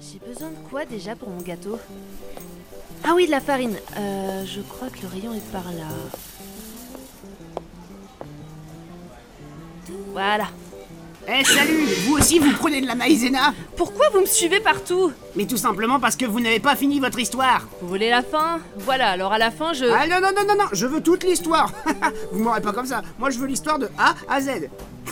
J'ai 0.00 0.18
besoin 0.26 0.50
de 0.50 0.68
quoi 0.70 0.84
déjà 0.84 1.16
pour 1.16 1.28
mon 1.30 1.40
gâteau? 1.40 1.78
Ah 3.04 3.12
oui, 3.14 3.26
de 3.26 3.30
la 3.30 3.40
farine. 3.40 3.76
Euh, 3.96 4.44
je 4.46 4.60
crois 4.60 4.88
que 4.88 5.00
le 5.02 5.08
rayon 5.08 5.32
est 5.34 5.52
par 5.52 5.64
là. 5.72 5.86
Voilà. 10.12 10.46
Eh 11.28 11.42
salut 11.44 11.84
Vous 12.06 12.14
aussi 12.16 12.38
vous 12.38 12.52
prenez 12.52 12.80
de 12.80 12.86
la 12.86 12.94
maïzena 12.94 13.52
Pourquoi 13.76 14.08
vous 14.10 14.20
me 14.20 14.26
suivez 14.26 14.60
partout? 14.60 15.12
Mais 15.34 15.44
tout 15.44 15.56
simplement 15.56 15.98
parce 15.98 16.14
que 16.14 16.24
vous 16.24 16.38
n'avez 16.38 16.60
pas 16.60 16.76
fini 16.76 17.00
votre 17.00 17.18
histoire 17.18 17.66
Vous 17.82 17.88
voulez 17.88 18.10
la 18.10 18.22
fin? 18.22 18.60
Voilà, 18.78 19.10
alors 19.10 19.32
à 19.32 19.38
la 19.38 19.50
fin, 19.50 19.72
je... 19.72 19.86
Ah 19.86 20.06
non 20.06 20.20
non 20.20 20.28
non 20.36 20.46
non 20.46 20.54
non 20.56 20.68
Je 20.72 20.86
veux 20.86 21.00
toute 21.02 21.24
l'histoire 21.24 21.72
Vous 22.32 22.38
m'aurez 22.44 22.60
pas 22.60 22.72
comme 22.72 22.86
ça 22.86 23.02
Moi 23.18 23.30
je 23.30 23.38
veux 23.40 23.46
l'histoire 23.48 23.80
de 23.80 23.88
A 23.98 24.14
à 24.28 24.40
Z 24.40 24.68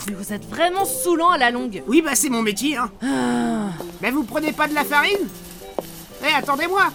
Mais 0.07 0.13
vous 0.13 0.31
êtes 0.31 0.45
vraiment 0.49 0.85
saoulant 0.85 1.31
à 1.31 1.37
la 1.37 1.51
longue. 1.51 1.83
Oui 1.85 2.01
bah 2.01 2.11
c'est 2.15 2.29
mon 2.29 2.41
métier 2.41 2.77
hein 2.77 2.89
Ah. 3.03 3.83
Mais 4.05 4.11
vous 4.11 4.23
prenez 4.23 4.51
pas 4.51 4.67
de 4.67 4.75
la 4.75 4.83
farine 4.83 5.27
Eh 6.21 6.31
attendez-moi 6.31 6.91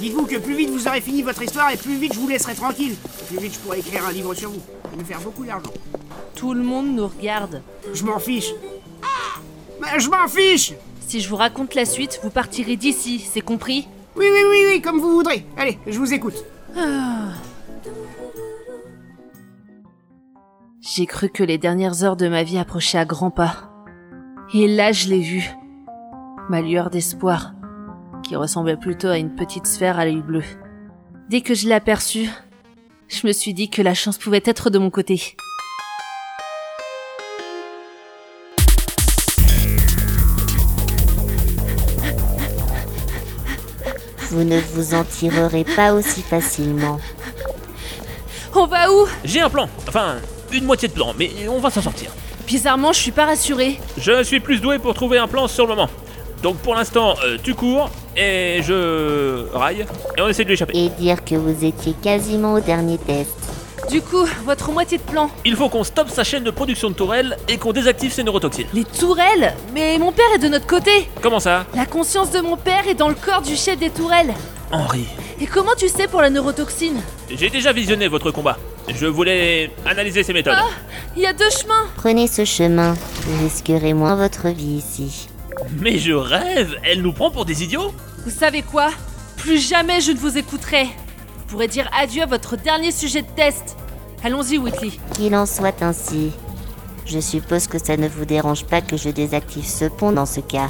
Dites-vous 0.00 0.24
que 0.24 0.36
plus 0.38 0.54
vite 0.54 0.70
vous 0.70 0.88
aurez 0.88 1.02
fini 1.02 1.20
votre 1.20 1.42
histoire 1.42 1.70
et 1.70 1.76
plus 1.76 1.96
vite 1.96 2.14
je 2.14 2.18
vous 2.18 2.28
laisserai 2.28 2.54
tranquille. 2.54 2.96
Plus 3.28 3.36
vite 3.36 3.52
je 3.52 3.58
pourrai 3.58 3.80
écrire 3.80 4.06
un 4.06 4.12
livre 4.12 4.32
sur 4.32 4.48
vous 4.48 4.62
et 4.90 4.96
me 4.96 5.04
faire 5.04 5.20
beaucoup 5.20 5.44
d'argent. 5.44 5.70
Tout 6.34 6.54
le 6.54 6.62
monde 6.62 6.94
nous 6.94 7.08
regarde. 7.08 7.60
Je 7.92 8.04
m'en 8.04 8.18
fiche. 8.18 8.54
Mais 9.82 10.00
je 10.00 10.08
m'en 10.08 10.26
fiche 10.28 10.72
Si 11.06 11.20
je 11.20 11.28
vous 11.28 11.36
raconte 11.36 11.74
la 11.74 11.84
suite, 11.84 12.18
vous 12.22 12.30
partirez 12.30 12.76
d'ici, 12.76 13.18
c'est 13.18 13.42
compris? 13.42 13.88
Oui 14.16 14.24
oui 14.32 14.40
oui 14.48 14.64
oui 14.66 14.80
comme 14.80 14.98
vous 14.98 15.12
voudrez. 15.12 15.44
Allez, 15.58 15.78
je 15.86 15.98
vous 15.98 16.14
écoute. 16.14 16.42
J'ai 20.80 21.04
cru 21.04 21.28
que 21.28 21.42
les 21.42 21.58
dernières 21.58 22.02
heures 22.02 22.16
de 22.16 22.28
ma 22.28 22.44
vie 22.44 22.56
approchaient 22.56 22.96
à 22.96 23.04
grands 23.04 23.30
pas. 23.30 23.71
Et 24.54 24.68
là, 24.68 24.92
je 24.92 25.08
l'ai 25.08 25.20
vu. 25.20 25.50
Ma 26.50 26.60
lueur 26.60 26.90
d'espoir, 26.90 27.54
qui 28.22 28.36
ressemblait 28.36 28.76
plutôt 28.76 29.08
à 29.08 29.16
une 29.16 29.34
petite 29.34 29.66
sphère 29.66 29.98
à 29.98 30.04
l'œil 30.04 30.20
bleu. 30.20 30.42
Dès 31.30 31.40
que 31.40 31.54
je 31.54 31.66
l'ai 31.66 31.74
aperçue, 31.74 32.28
je 33.08 33.26
me 33.26 33.32
suis 33.32 33.54
dit 33.54 33.70
que 33.70 33.80
la 33.80 33.94
chance 33.94 34.18
pouvait 34.18 34.42
être 34.44 34.68
de 34.68 34.78
mon 34.78 34.90
côté. 34.90 35.36
Vous 44.30 44.44
ne 44.44 44.58
vous 44.74 44.92
en 44.92 45.04
tirerez 45.04 45.64
pas 45.64 45.94
aussi 45.94 46.20
facilement. 46.20 47.00
On 48.54 48.66
va 48.66 48.92
où? 48.92 49.06
J'ai 49.24 49.40
un 49.40 49.48
plan, 49.48 49.66
enfin 49.88 50.16
une 50.52 50.64
moitié 50.64 50.88
de 50.88 50.92
plan, 50.92 51.14
mais 51.18 51.30
on 51.48 51.58
va 51.58 51.70
s'en 51.70 51.80
sortir. 51.80 52.10
Bizarrement, 52.46 52.92
je 52.92 53.00
suis 53.00 53.12
pas 53.12 53.26
rassurée. 53.26 53.78
Je 53.98 54.22
suis 54.22 54.40
plus 54.40 54.60
doué 54.60 54.78
pour 54.78 54.94
trouver 54.94 55.18
un 55.18 55.28
plan 55.28 55.48
sur 55.48 55.66
le 55.66 55.74
moment. 55.74 55.88
Donc 56.42 56.56
pour 56.56 56.74
l'instant, 56.74 57.14
euh, 57.24 57.38
tu 57.42 57.54
cours 57.54 57.88
et 58.16 58.60
je 58.62 59.46
raille 59.54 59.86
et 60.18 60.20
on 60.20 60.28
essaie 60.28 60.42
de 60.42 60.48
lui 60.48 60.54
échapper. 60.54 60.76
Et 60.76 60.88
dire 60.88 61.24
que 61.24 61.36
vous 61.36 61.64
étiez 61.64 61.94
quasiment 62.02 62.54
au 62.54 62.60
dernier 62.60 62.98
test. 62.98 63.30
Du 63.90 64.00
coup, 64.00 64.24
votre 64.44 64.70
moitié 64.72 64.98
de 64.98 65.02
plan. 65.02 65.30
Il 65.44 65.54
faut 65.56 65.68
qu'on 65.68 65.84
stoppe 65.84 66.08
sa 66.08 66.24
chaîne 66.24 66.44
de 66.44 66.50
production 66.50 66.88
de 66.90 66.94
tourelles 66.94 67.36
et 67.48 67.58
qu'on 67.58 67.72
désactive 67.72 68.12
ses 68.12 68.24
neurotoxines. 68.24 68.66
Les 68.74 68.84
tourelles 68.84 69.54
Mais 69.74 69.98
mon 69.98 70.12
père 70.12 70.26
est 70.34 70.38
de 70.38 70.48
notre 70.48 70.66
côté 70.66 71.08
Comment 71.20 71.40
ça? 71.40 71.64
La 71.74 71.86
conscience 71.86 72.30
de 72.30 72.40
mon 72.40 72.56
père 72.56 72.86
est 72.88 72.94
dans 72.94 73.08
le 73.08 73.14
corps 73.14 73.42
du 73.42 73.56
chef 73.56 73.78
des 73.78 73.90
tourelles. 73.90 74.34
Henri, 74.70 75.04
Et 75.40 75.46
comment 75.46 75.74
tu 75.76 75.88
sais 75.88 76.08
pour 76.08 76.22
la 76.22 76.30
neurotoxine? 76.30 77.00
J'ai 77.30 77.50
déjà 77.50 77.72
visionné 77.72 78.08
votre 78.08 78.30
combat. 78.30 78.56
Je 78.88 79.06
voulais 79.06 79.70
analyser 79.86 80.22
ses 80.22 80.32
méthodes. 80.32 80.56
Il 81.16 81.22
y 81.22 81.26
a 81.26 81.32
deux 81.32 81.50
chemins 81.50 81.86
Prenez 81.96 82.26
ce 82.26 82.44
chemin, 82.44 82.94
vous 83.26 83.44
risquerez 83.44 83.92
moins 83.94 84.16
votre 84.16 84.48
vie 84.48 84.76
ici. 84.78 85.28
Mais 85.78 85.98
je 85.98 86.12
rêve 86.12 86.74
Elle 86.84 87.02
nous 87.02 87.12
prend 87.12 87.30
pour 87.30 87.44
des 87.44 87.62
idiots 87.62 87.92
Vous 88.24 88.30
savez 88.30 88.62
quoi? 88.62 88.90
Plus 89.36 89.58
jamais 89.58 90.00
je 90.00 90.12
ne 90.12 90.18
vous 90.18 90.38
écouterai. 90.38 90.84
Vous 90.84 91.44
pourrez 91.48 91.68
dire 91.68 91.90
adieu 91.98 92.22
à 92.22 92.26
votre 92.26 92.56
dernier 92.56 92.92
sujet 92.92 93.22
de 93.22 93.26
test. 93.36 93.76
Allons-y, 94.24 94.56
Whitley. 94.58 94.92
Qu'il 95.14 95.34
en 95.34 95.46
soit 95.46 95.82
ainsi. 95.82 96.30
Je 97.06 97.18
suppose 97.18 97.66
que 97.66 97.78
ça 97.78 97.96
ne 97.96 98.08
vous 98.08 98.24
dérange 98.24 98.64
pas 98.64 98.80
que 98.80 98.96
je 98.96 99.08
désactive 99.10 99.66
ce 99.66 99.86
pont 99.86 100.12
dans 100.12 100.26
ce 100.26 100.40
cas. 100.40 100.68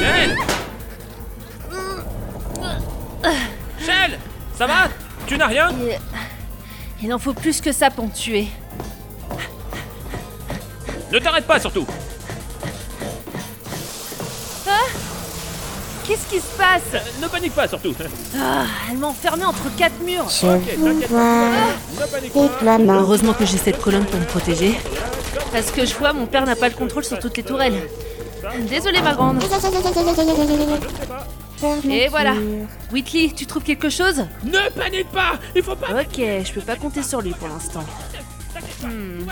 Shell 0.00 0.36
Shell 3.80 4.18
Ça 4.58 4.66
va? 4.66 4.88
Tu 5.26 5.38
n'as 5.38 5.46
rien? 5.46 5.70
Il... 7.02 7.12
En 7.12 7.18
faut 7.18 7.34
plus 7.34 7.60
que 7.60 7.72
ça 7.72 7.90
pour 7.90 8.06
me 8.06 8.12
tuer. 8.12 8.48
Ne 11.12 11.18
t'arrête 11.18 11.46
pas 11.46 11.60
surtout 11.60 11.86
Qu'est-ce 16.06 16.26
qui 16.28 16.36
se 16.36 16.56
passe 16.58 16.82
Euh, 16.94 16.98
Ne 17.22 17.28
panique 17.28 17.54
pas 17.54 17.66
surtout 17.66 17.94
Ah, 18.38 18.64
Elle 18.90 18.98
m'a 18.98 19.06
enfermée 19.06 19.44
entre 19.46 19.74
quatre 19.76 19.98
murs. 20.04 20.26
Je 20.28 20.46
vous 20.76 21.00
vois. 21.08 22.94
Heureusement 23.00 23.32
que 23.32 23.46
j'ai 23.46 23.56
cette 23.56 23.80
colonne 23.80 24.04
pour 24.04 24.20
me 24.20 24.26
protéger. 24.26 24.78
Parce 25.50 25.70
que 25.70 25.86
je 25.86 25.94
vois, 25.94 26.12
mon 26.12 26.26
père 26.26 26.44
n'a 26.44 26.56
pas 26.56 26.68
le 26.68 26.74
contrôle 26.74 27.04
sur 27.04 27.18
toutes 27.18 27.36
les 27.38 27.42
tourelles. 27.42 27.88
Désolée, 28.68 29.00
ma 29.00 29.14
grande. 29.14 29.42
Et 31.88 32.08
voilà. 32.08 32.34
Whitley, 32.92 33.32
tu 33.34 33.46
trouves 33.46 33.62
quelque 33.62 33.88
chose? 33.88 34.24
Ne 34.44 34.70
panique 34.70 35.10
pas 35.10 35.32
Il 35.54 35.62
faut 35.62 35.76
pas 35.76 36.00
Ok, 36.00 36.16
je 36.16 36.52
peux 36.52 36.60
pas 36.60 36.76
compter 36.76 37.02
sur 37.02 37.20
lui 37.20 37.32
pour 37.32 37.48
l'instant. 37.48 37.84
Hmm. 38.82 39.26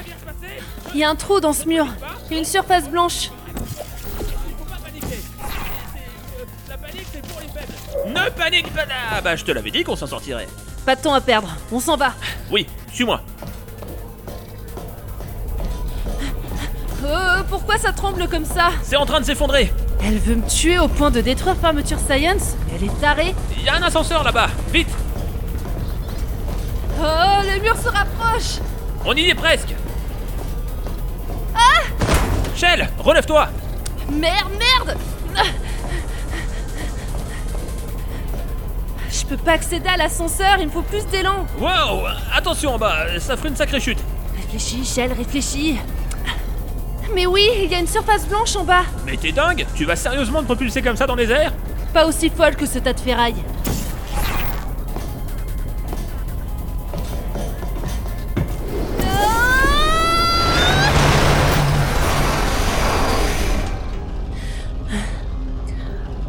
Il 0.94 1.00
y 1.00 1.04
a 1.04 1.10
un 1.10 1.15
trou 1.15 1.41
dans 1.41 1.53
ce 1.53 1.66
mur. 1.66 1.87
Il 2.26 2.34
y 2.34 2.37
a 2.37 2.38
une 2.38 2.44
surface 2.44 2.88
blanche. 2.88 3.31
Ne 8.06 8.31
panique 8.31 8.72
pas 8.72 8.82
Ah 9.12 9.20
bah 9.20 9.37
je 9.37 9.44
te 9.44 9.53
l'avais 9.53 9.70
dit 9.70 9.84
qu'on 9.84 9.97
s'en 9.97 10.06
sortirait. 10.06 10.49
Pas 10.84 10.97
de 10.97 11.03
temps 11.03 11.14
à 11.14 11.20
perdre. 11.20 11.49
On 11.70 11.81
s'en 11.81 11.97
va. 11.97 12.14
Oui, 12.50 12.66
suis-moi. 12.93 13.20
Euh, 17.04 17.43
pourquoi 17.49 17.78
ça 17.78 17.93
tremble 17.93 18.28
comme 18.28 18.44
ça? 18.44 18.70
C'est 18.82 18.97
en 18.97 19.06
train 19.06 19.20
de 19.20 19.25
s'effondrer. 19.25 19.72
Elle 20.05 20.19
veut 20.19 20.37
me 20.37 20.47
tuer 20.49 20.79
au 20.79 20.89
point 20.89 21.11
de 21.11 21.21
détruire 21.21 21.57
Fermeture 21.57 21.99
Science 21.99 22.57
Elle 22.75 22.85
est 22.85 23.01
tarée 23.01 23.35
Il 23.57 23.65
y 23.65 23.69
a 23.69 23.77
un 23.77 23.83
ascenseur 23.83 24.25
là-bas. 24.25 24.49
Vite 24.73 24.89
Oh, 27.01 27.43
les 27.45 27.61
murs 27.61 27.77
se 27.77 27.89
rapprochent 27.89 28.59
On 29.05 29.15
y 29.15 29.31
est 29.31 29.35
presque. 29.35 29.75
Ah 31.55 31.83
Shell, 32.57 32.89
relève-toi 32.99 33.49
Merde, 34.11 34.51
merde. 34.59 34.97
Je 39.11 39.25
peux 39.27 39.37
pas 39.37 39.53
accéder 39.53 39.89
à 39.89 39.97
l'ascenseur, 39.97 40.57
il 40.59 40.67
me 40.67 40.71
faut 40.71 40.83
plus 40.83 41.07
d'élan 41.07 41.47
Wow 41.59 42.07
Attention 42.35 42.75
en 42.75 42.79
bas, 42.79 43.19
ça 43.19 43.37
ferait 43.37 43.49
une 43.51 43.57
sacrée 43.57 43.81
chute. 43.81 43.99
Réfléchis, 44.37 44.85
Shell, 44.85 45.12
réfléchis 45.12 45.79
Mais 47.15 47.27
oui, 47.27 47.47
il 47.65 47.71
y 47.71 47.75
a 47.75 47.78
une 47.78 47.87
surface 47.87 48.27
blanche 48.27 48.56
en 48.56 48.65
bas 48.65 48.84
Mais 49.05 49.17
t'es 49.17 49.33
dingue 49.33 49.67
Tu 49.75 49.84
vas 49.84 49.97
sérieusement 49.97 50.41
te 50.41 50.47
propulser 50.47 50.81
comme 50.81 50.97
ça 50.97 51.06
dans 51.06 51.15
les 51.15 51.31
airs 51.31 51.53
Pas 51.93 52.06
aussi 52.06 52.31
folle 52.31 52.56
que 52.56 52.65
ce 52.65 52.78
tas 52.78 52.95
de 52.95 53.00
ferraille. 53.00 53.34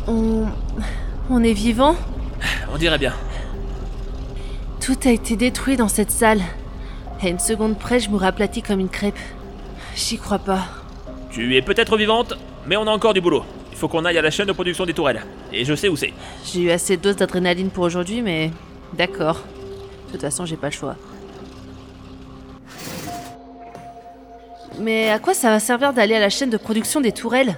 On... 0.07 0.47
On 1.29 1.44
est 1.44 1.53
vivant? 1.53 1.95
On 2.73 2.77
dirait 2.77 2.97
bien. 2.97 3.13
Tout 4.81 4.97
a 5.05 5.11
été 5.11 5.38
détruit 5.38 5.77
dans 5.77 5.88
cette 5.88 6.11
salle. 6.11 6.41
À 7.21 7.29
une 7.29 7.39
seconde 7.39 7.79
près, 7.79 8.01
je 8.01 8.09
me 8.09 8.21
aplati 8.21 8.61
comme 8.61 8.81
une 8.81 8.89
crêpe. 8.89 9.17
J'y 9.95 10.17
crois 10.17 10.39
pas. 10.39 10.62
Tu 11.31 11.56
es 11.56 11.62
peut-être 11.62 11.97
vivante, 11.97 12.33
mais 12.65 12.77
on 12.77 12.88
a 12.88 12.91
encore 12.91 13.13
du 13.13 13.21
boulot. 13.21 13.44
Il 13.71 13.77
faut 13.77 13.88
qu'on 13.88 14.06
aille 14.06 14.18
à 14.18 14.21
la 14.21 14.31
chaîne 14.31 14.47
de 14.47 14.51
production 14.51 14.85
des 14.85 14.94
tourelles. 14.94 15.23
Et 15.51 15.65
je 15.65 15.73
sais 15.73 15.89
où 15.89 15.95
c'est. 15.95 16.13
J'ai 16.45 16.62
eu 16.62 16.71
assez 16.71 16.97
de 16.97 17.01
doses 17.01 17.15
d'adrénaline 17.15 17.69
pour 17.69 17.83
aujourd'hui, 17.83 18.21
mais 18.21 18.51
d'accord. 18.94 19.41
De 20.07 20.12
toute 20.12 20.21
façon, 20.21 20.45
j'ai 20.45 20.57
pas 20.57 20.68
le 20.68 20.73
choix. 20.73 20.95
Mais 24.79 25.09
à 25.09 25.19
quoi 25.19 25.33
ça 25.33 25.50
va 25.50 25.59
servir 25.59 25.94
d'aller 25.94 26.15
à 26.15 26.19
la 26.19 26.29
chaîne 26.29 26.50
de 26.50 26.57
production 26.57 27.01
des 27.01 27.12
tourelles? 27.12 27.57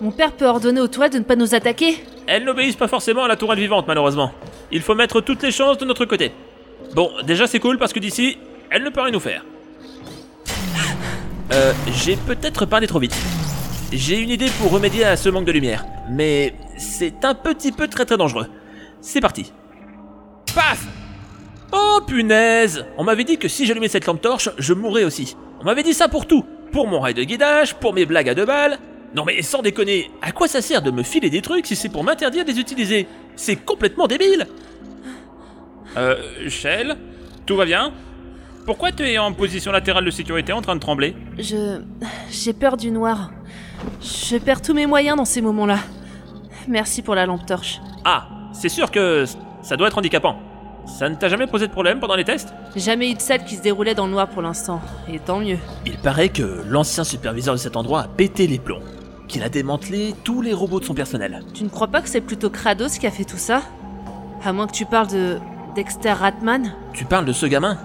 Mon 0.00 0.10
père 0.10 0.32
peut 0.32 0.46
ordonner 0.46 0.80
aux 0.80 0.88
tourelles 0.88 1.10
de 1.10 1.18
ne 1.18 1.24
pas 1.24 1.36
nous 1.36 1.54
attaquer? 1.54 2.04
Elles 2.26 2.44
n'obéissent 2.44 2.76
pas 2.76 2.88
forcément 2.88 3.24
à 3.24 3.28
la 3.28 3.36
tourelle 3.36 3.58
vivante, 3.58 3.86
malheureusement. 3.86 4.32
Il 4.70 4.82
faut 4.82 4.94
mettre 4.94 5.20
toutes 5.20 5.42
les 5.42 5.52
chances 5.52 5.78
de 5.78 5.84
notre 5.84 6.04
côté. 6.04 6.32
Bon, 6.94 7.10
déjà 7.24 7.46
c'est 7.46 7.60
cool 7.60 7.78
parce 7.78 7.92
que 7.92 8.00
d'ici, 8.00 8.36
elle 8.70 8.82
ne 8.82 8.90
peut 8.90 9.00
rien 9.00 9.12
nous 9.12 9.20
faire. 9.20 9.44
Euh, 11.52 11.72
j'ai 11.92 12.16
peut-être 12.16 12.66
parlé 12.66 12.86
trop 12.86 12.98
vite. 12.98 13.16
J'ai 13.92 14.18
une 14.20 14.30
idée 14.30 14.50
pour 14.60 14.70
remédier 14.72 15.04
à 15.04 15.16
ce 15.16 15.28
manque 15.28 15.44
de 15.44 15.52
lumière, 15.52 15.84
mais 16.10 16.54
c'est 16.76 17.24
un 17.24 17.34
petit 17.34 17.70
peu 17.72 17.86
très 17.88 18.04
très 18.04 18.16
dangereux. 18.16 18.46
C'est 19.00 19.20
parti. 19.20 19.52
Paf 20.54 20.84
Oh 21.72 22.00
punaise 22.06 22.84
On 22.96 23.04
m'avait 23.04 23.24
dit 23.24 23.38
que 23.38 23.48
si 23.48 23.66
j'allumais 23.66 23.88
cette 23.88 24.06
lampe 24.06 24.20
torche, 24.20 24.50
je 24.58 24.72
mourrais 24.74 25.04
aussi. 25.04 25.36
On 25.60 25.64
m'avait 25.64 25.82
dit 25.82 25.94
ça 25.94 26.08
pour 26.08 26.26
tout. 26.26 26.44
Pour 26.72 26.88
mon 26.88 27.00
rail 27.00 27.14
de 27.14 27.22
guidage, 27.22 27.74
pour 27.74 27.92
mes 27.94 28.06
blagues 28.06 28.28
à 28.28 28.34
deux 28.34 28.44
balles. 28.44 28.78
Non 29.14 29.24
mais 29.24 29.40
sans 29.42 29.62
déconner, 29.62 30.10
à 30.22 30.32
quoi 30.32 30.48
ça 30.48 30.60
sert 30.60 30.82
de 30.82 30.90
me 30.90 31.02
filer 31.02 31.30
des 31.30 31.42
trucs 31.42 31.66
si 31.66 31.76
c'est 31.76 31.88
pour 31.88 32.02
m'interdire 32.04 32.44
de 32.44 32.50
les 32.50 32.58
utiliser? 32.58 33.06
C'est 33.36 33.56
complètement 33.56 34.06
débile 34.08 34.46
Euh, 35.96 36.16
Shell 36.48 36.96
Tout 37.46 37.56
va 37.56 37.64
bien? 37.64 37.92
Pourquoi 38.66 38.90
tu 38.90 39.04
es 39.04 39.16
en 39.16 39.32
position 39.32 39.70
latérale 39.70 40.04
de 40.04 40.10
sécurité 40.10 40.52
en 40.52 40.60
train 40.60 40.74
de 40.74 40.80
trembler 40.80 41.14
Je. 41.38 41.80
J'ai 42.30 42.52
peur 42.52 42.76
du 42.76 42.90
noir. 42.90 43.30
Je 44.00 44.36
perds 44.38 44.60
tous 44.60 44.74
mes 44.74 44.86
moyens 44.86 45.16
dans 45.16 45.24
ces 45.24 45.40
moments-là. 45.40 45.78
Merci 46.66 47.02
pour 47.02 47.14
la 47.14 47.26
lampe 47.26 47.46
torche. 47.46 47.80
Ah, 48.04 48.26
c'est 48.52 48.68
sûr 48.68 48.90
que 48.90 49.24
ça 49.62 49.76
doit 49.76 49.86
être 49.86 49.98
handicapant. 49.98 50.36
Ça 50.84 51.08
ne 51.08 51.14
t'a 51.14 51.28
jamais 51.28 51.46
posé 51.46 51.68
de 51.68 51.72
problème 51.72 52.00
pendant 52.00 52.14
les 52.16 52.24
tests 52.24 52.52
J'ai 52.74 52.80
jamais 52.80 53.10
eu 53.10 53.14
de 53.14 53.20
salle 53.20 53.44
qui 53.44 53.56
se 53.56 53.62
déroulait 53.62 53.94
dans 53.94 54.06
le 54.06 54.12
noir 54.12 54.28
pour 54.28 54.42
l'instant. 54.42 54.80
Et 55.08 55.20
tant 55.20 55.38
mieux. 55.38 55.58
Il 55.84 55.96
paraît 55.98 56.28
que 56.28 56.62
l'ancien 56.68 57.04
superviseur 57.04 57.54
de 57.54 57.60
cet 57.60 57.76
endroit 57.76 58.02
a 58.02 58.08
pété 58.08 58.48
les 58.48 58.58
plombs. 58.58 58.82
Qu'il 59.28 59.44
a 59.44 59.48
démantelé 59.48 60.14
tous 60.24 60.42
les 60.42 60.52
robots 60.52 60.80
de 60.80 60.84
son 60.84 60.94
personnel. 60.94 61.44
Tu 61.54 61.62
ne 61.62 61.68
crois 61.68 61.88
pas 61.88 62.02
que 62.02 62.08
c'est 62.08 62.20
plutôt 62.20 62.50
Kratos 62.50 62.98
qui 62.98 63.06
a 63.06 63.10
fait 63.12 63.24
tout 63.24 63.38
ça? 63.38 63.62
À 64.44 64.52
moins 64.52 64.66
que 64.66 64.72
tu 64.72 64.86
parles 64.86 65.08
de. 65.08 65.38
Dexter 65.76 66.12
Ratman? 66.12 66.72
Tu 66.94 67.04
parles 67.04 67.26
de 67.26 67.32
ce 67.32 67.44
gamin? 67.46 67.76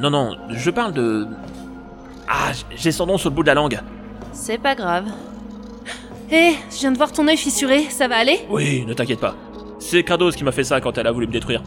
Non, 0.00 0.10
non, 0.10 0.36
je 0.50 0.70
parle 0.70 0.92
de... 0.92 1.26
Ah, 2.28 2.52
j'ai 2.74 2.92
son 2.92 3.06
nom 3.06 3.18
sur 3.18 3.30
le 3.30 3.34
bout 3.34 3.42
de 3.42 3.48
la 3.48 3.54
langue. 3.54 3.78
C'est 4.32 4.58
pas 4.58 4.74
grave. 4.74 5.06
Hé, 6.30 6.54
je 6.70 6.78
viens 6.78 6.92
de 6.92 6.96
voir 6.96 7.12
ton 7.12 7.26
œil 7.28 7.36
fissuré, 7.36 7.84
ça 7.88 8.08
va 8.08 8.16
aller? 8.16 8.40
Oui, 8.50 8.84
ne 8.86 8.94
t'inquiète 8.94 9.20
pas. 9.20 9.34
C'est 9.78 10.02
Kratos 10.02 10.34
qui 10.34 10.42
m'a 10.44 10.52
fait 10.52 10.64
ça 10.64 10.80
quand 10.80 10.98
elle 10.98 11.06
a 11.06 11.12
voulu 11.12 11.26
me 11.28 11.32
détruire. 11.32 11.62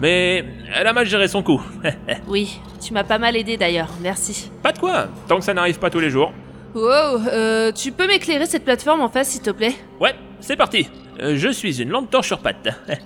Mais 0.00 0.44
elle 0.74 0.86
a 0.86 0.92
mal 0.92 1.06
géré 1.06 1.28
son 1.28 1.42
coup. 1.42 1.60
Oui, 2.26 2.58
tu 2.80 2.92
m'as 2.94 3.04
pas 3.04 3.18
mal 3.18 3.36
aidé 3.36 3.56
d'ailleurs, 3.56 3.88
merci. 4.00 4.50
pas 4.62 4.72
de 4.72 4.78
quoi, 4.78 5.08
tant 5.26 5.38
que 5.38 5.44
ça 5.44 5.52
n'arrive 5.54 5.78
pas 5.78 5.90
tous 5.90 6.00
les 6.00 6.10
jours. 6.10 6.32
Wow, 6.74 7.20
euh, 7.32 7.72
tu 7.72 7.92
peux 7.92 8.06
m'éclairer 8.06 8.46
cette 8.46 8.64
plateforme 8.64 9.00
en 9.00 9.08
face 9.08 9.28
s'il 9.30 9.42
te 9.42 9.50
plaît? 9.50 9.74
Ouais, 10.00 10.14
c'est 10.40 10.56
parti. 10.56 10.88
Euh, 11.20 11.34
je 11.36 11.48
suis 11.48 11.82
une 11.82 11.88
lampe 11.90 12.10
torche 12.10 12.28
sur 12.28 12.38
pattes. 12.38 12.68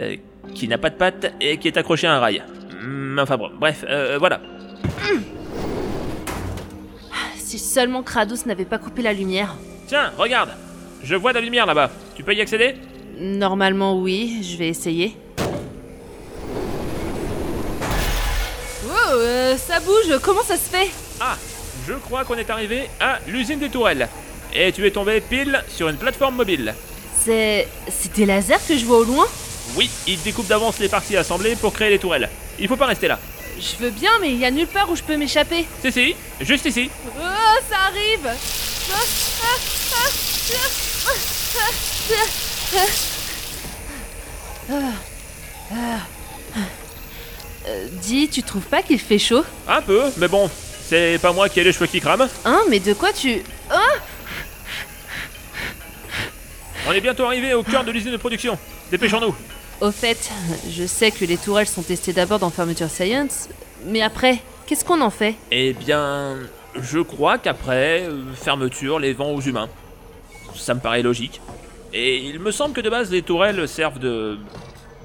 Euh, 0.00 0.14
qui 0.54 0.68
n'a 0.68 0.78
pas 0.78 0.88
de 0.88 0.94
pattes 0.94 1.32
et 1.40 1.56
qui 1.56 1.66
est 1.66 1.76
accrochée 1.76 2.06
à 2.06 2.14
un 2.14 2.20
rail. 2.20 2.44
Hum, 2.80 3.18
Enfin 3.20 3.36
bon, 3.36 3.50
bref, 3.58 3.84
euh, 3.88 4.16
voilà. 4.18 4.40
Si 7.36 7.58
seulement 7.58 8.02
Kratos 8.02 8.46
n'avait 8.46 8.64
pas 8.64 8.78
coupé 8.78 9.02
la 9.02 9.12
lumière. 9.12 9.54
Tiens, 9.88 10.12
regarde. 10.16 10.50
Je 11.02 11.16
vois 11.16 11.32
de 11.32 11.38
la 11.38 11.44
lumière 11.44 11.66
là-bas. 11.66 11.90
Tu 12.14 12.22
peux 12.22 12.34
y 12.34 12.40
accéder? 12.40 12.76
Normalement 13.18 13.98
oui, 13.98 14.42
je 14.42 14.56
vais 14.56 14.68
essayer. 14.68 15.16
Wow, 18.86 19.14
euh, 19.14 19.56
ça 19.56 19.80
bouge, 19.80 20.18
comment 20.22 20.42
ça 20.42 20.56
se 20.56 20.70
fait? 20.70 20.90
Ah, 21.20 21.36
je 21.86 21.94
crois 21.94 22.24
qu'on 22.24 22.36
est 22.36 22.50
arrivé 22.50 22.88
à 23.00 23.18
l'usine 23.26 23.58
des 23.58 23.68
tourelles. 23.68 24.08
Et 24.54 24.72
tu 24.72 24.86
es 24.86 24.90
tombé 24.90 25.20
pile 25.20 25.62
sur 25.68 25.88
une 25.88 25.96
plateforme 25.96 26.36
mobile. 26.36 26.74
C'est... 27.18 27.68
C'est 27.88 28.14
des 28.14 28.26
lasers 28.26 28.56
que 28.66 28.76
je 28.76 28.84
vois 28.84 28.98
au 28.98 29.04
loin? 29.04 29.26
Oui, 29.76 29.90
il 30.06 30.20
découpe 30.22 30.46
d'avance 30.46 30.78
les 30.78 30.88
parties 30.88 31.16
assemblées 31.16 31.56
pour 31.56 31.72
créer 31.72 31.90
les 31.90 31.98
tourelles. 31.98 32.28
Il 32.60 32.68
faut 32.68 32.76
pas 32.76 32.86
rester 32.86 33.08
là. 33.08 33.18
Je 33.58 33.82
veux 33.82 33.90
bien, 33.90 34.10
mais 34.20 34.30
il 34.30 34.38
y 34.38 34.44
a 34.44 34.50
nulle 34.50 34.66
part 34.66 34.90
où 34.90 34.96
je 34.96 35.02
peux 35.02 35.16
m'échapper. 35.16 35.66
Si, 35.82 35.90
si, 35.92 36.14
juste 36.40 36.66
ici. 36.66 36.90
Oh, 37.18 37.58
ça 37.68 37.76
arrive. 37.88 38.28
Euh, 47.66 47.86
Dis, 48.02 48.28
tu 48.28 48.42
trouves 48.42 48.64
pas 48.64 48.82
qu'il 48.82 48.98
fait 48.98 49.18
chaud? 49.18 49.44
Un 49.68 49.82
peu, 49.82 50.04
mais 50.16 50.28
bon, 50.28 50.50
c'est 50.88 51.18
pas 51.20 51.32
moi 51.32 51.48
qui 51.48 51.60
ai 51.60 51.64
les 51.64 51.72
cheveux 51.72 51.86
qui 51.86 52.00
crament. 52.00 52.28
Hein, 52.44 52.60
mais 52.68 52.80
de 52.80 52.94
quoi 52.94 53.12
tu... 53.12 53.42
Hein? 53.70 53.92
On 56.88 56.92
est 56.92 57.00
bientôt 57.00 57.24
arrivé 57.24 57.52
au 57.54 57.62
cœur 57.62 57.84
de 57.84 57.92
l'usine 57.92 58.12
de 58.12 58.16
production. 58.16 58.58
Dépêchons-nous. 58.90 59.34
Au 59.80 59.90
fait, 59.90 60.30
je 60.68 60.84
sais 60.84 61.10
que 61.10 61.24
les 61.24 61.38
tourelles 61.38 61.66
sont 61.66 61.82
testées 61.82 62.12
d'abord 62.12 62.38
dans 62.38 62.50
Fermeture 62.50 62.90
Science, 62.90 63.48
mais 63.86 64.02
après, 64.02 64.38
qu'est-ce 64.66 64.84
qu'on 64.84 65.00
en 65.00 65.08
fait? 65.08 65.36
Eh 65.50 65.72
bien, 65.72 66.36
je 66.78 66.98
crois 66.98 67.38
qu'après, 67.38 68.02
euh, 68.02 68.20
fermeture 68.34 68.98
les 68.98 69.14
vend 69.14 69.30
aux 69.30 69.40
humains. 69.40 69.70
Ça 70.54 70.74
me 70.74 70.80
paraît 70.80 71.00
logique. 71.00 71.40
Et 71.94 72.18
il 72.18 72.40
me 72.40 72.50
semble 72.50 72.74
que 72.74 72.82
de 72.82 72.90
base, 72.90 73.10
les 73.10 73.22
tourelles 73.22 73.66
servent 73.66 73.98
de 73.98 74.38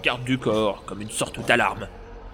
garde 0.04 0.26
du 0.26 0.38
corps, 0.38 0.84
comme 0.86 1.02
une 1.02 1.10
sorte 1.10 1.40
d'alarme. 1.48 1.88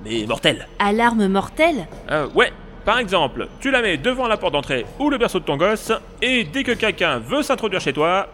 Mais 0.03 0.25
mortelle. 0.25 0.67
Alarme 0.79 1.27
mortelle? 1.27 1.87
Euh, 2.09 2.27
ouais, 2.33 2.51
par 2.85 2.97
exemple, 2.97 3.49
tu 3.59 3.69
la 3.69 3.83
mets 3.83 3.97
devant 3.97 4.27
la 4.27 4.37
porte 4.37 4.53
d'entrée 4.53 4.87
ou 4.97 5.11
le 5.11 5.19
berceau 5.19 5.39
de 5.39 5.45
ton 5.45 5.57
gosse, 5.57 5.91
et 6.23 6.43
dès 6.43 6.63
que 6.63 6.71
quelqu'un 6.71 7.19
veut 7.19 7.43
s'introduire 7.43 7.81
chez 7.81 7.93
toi, 7.93 8.27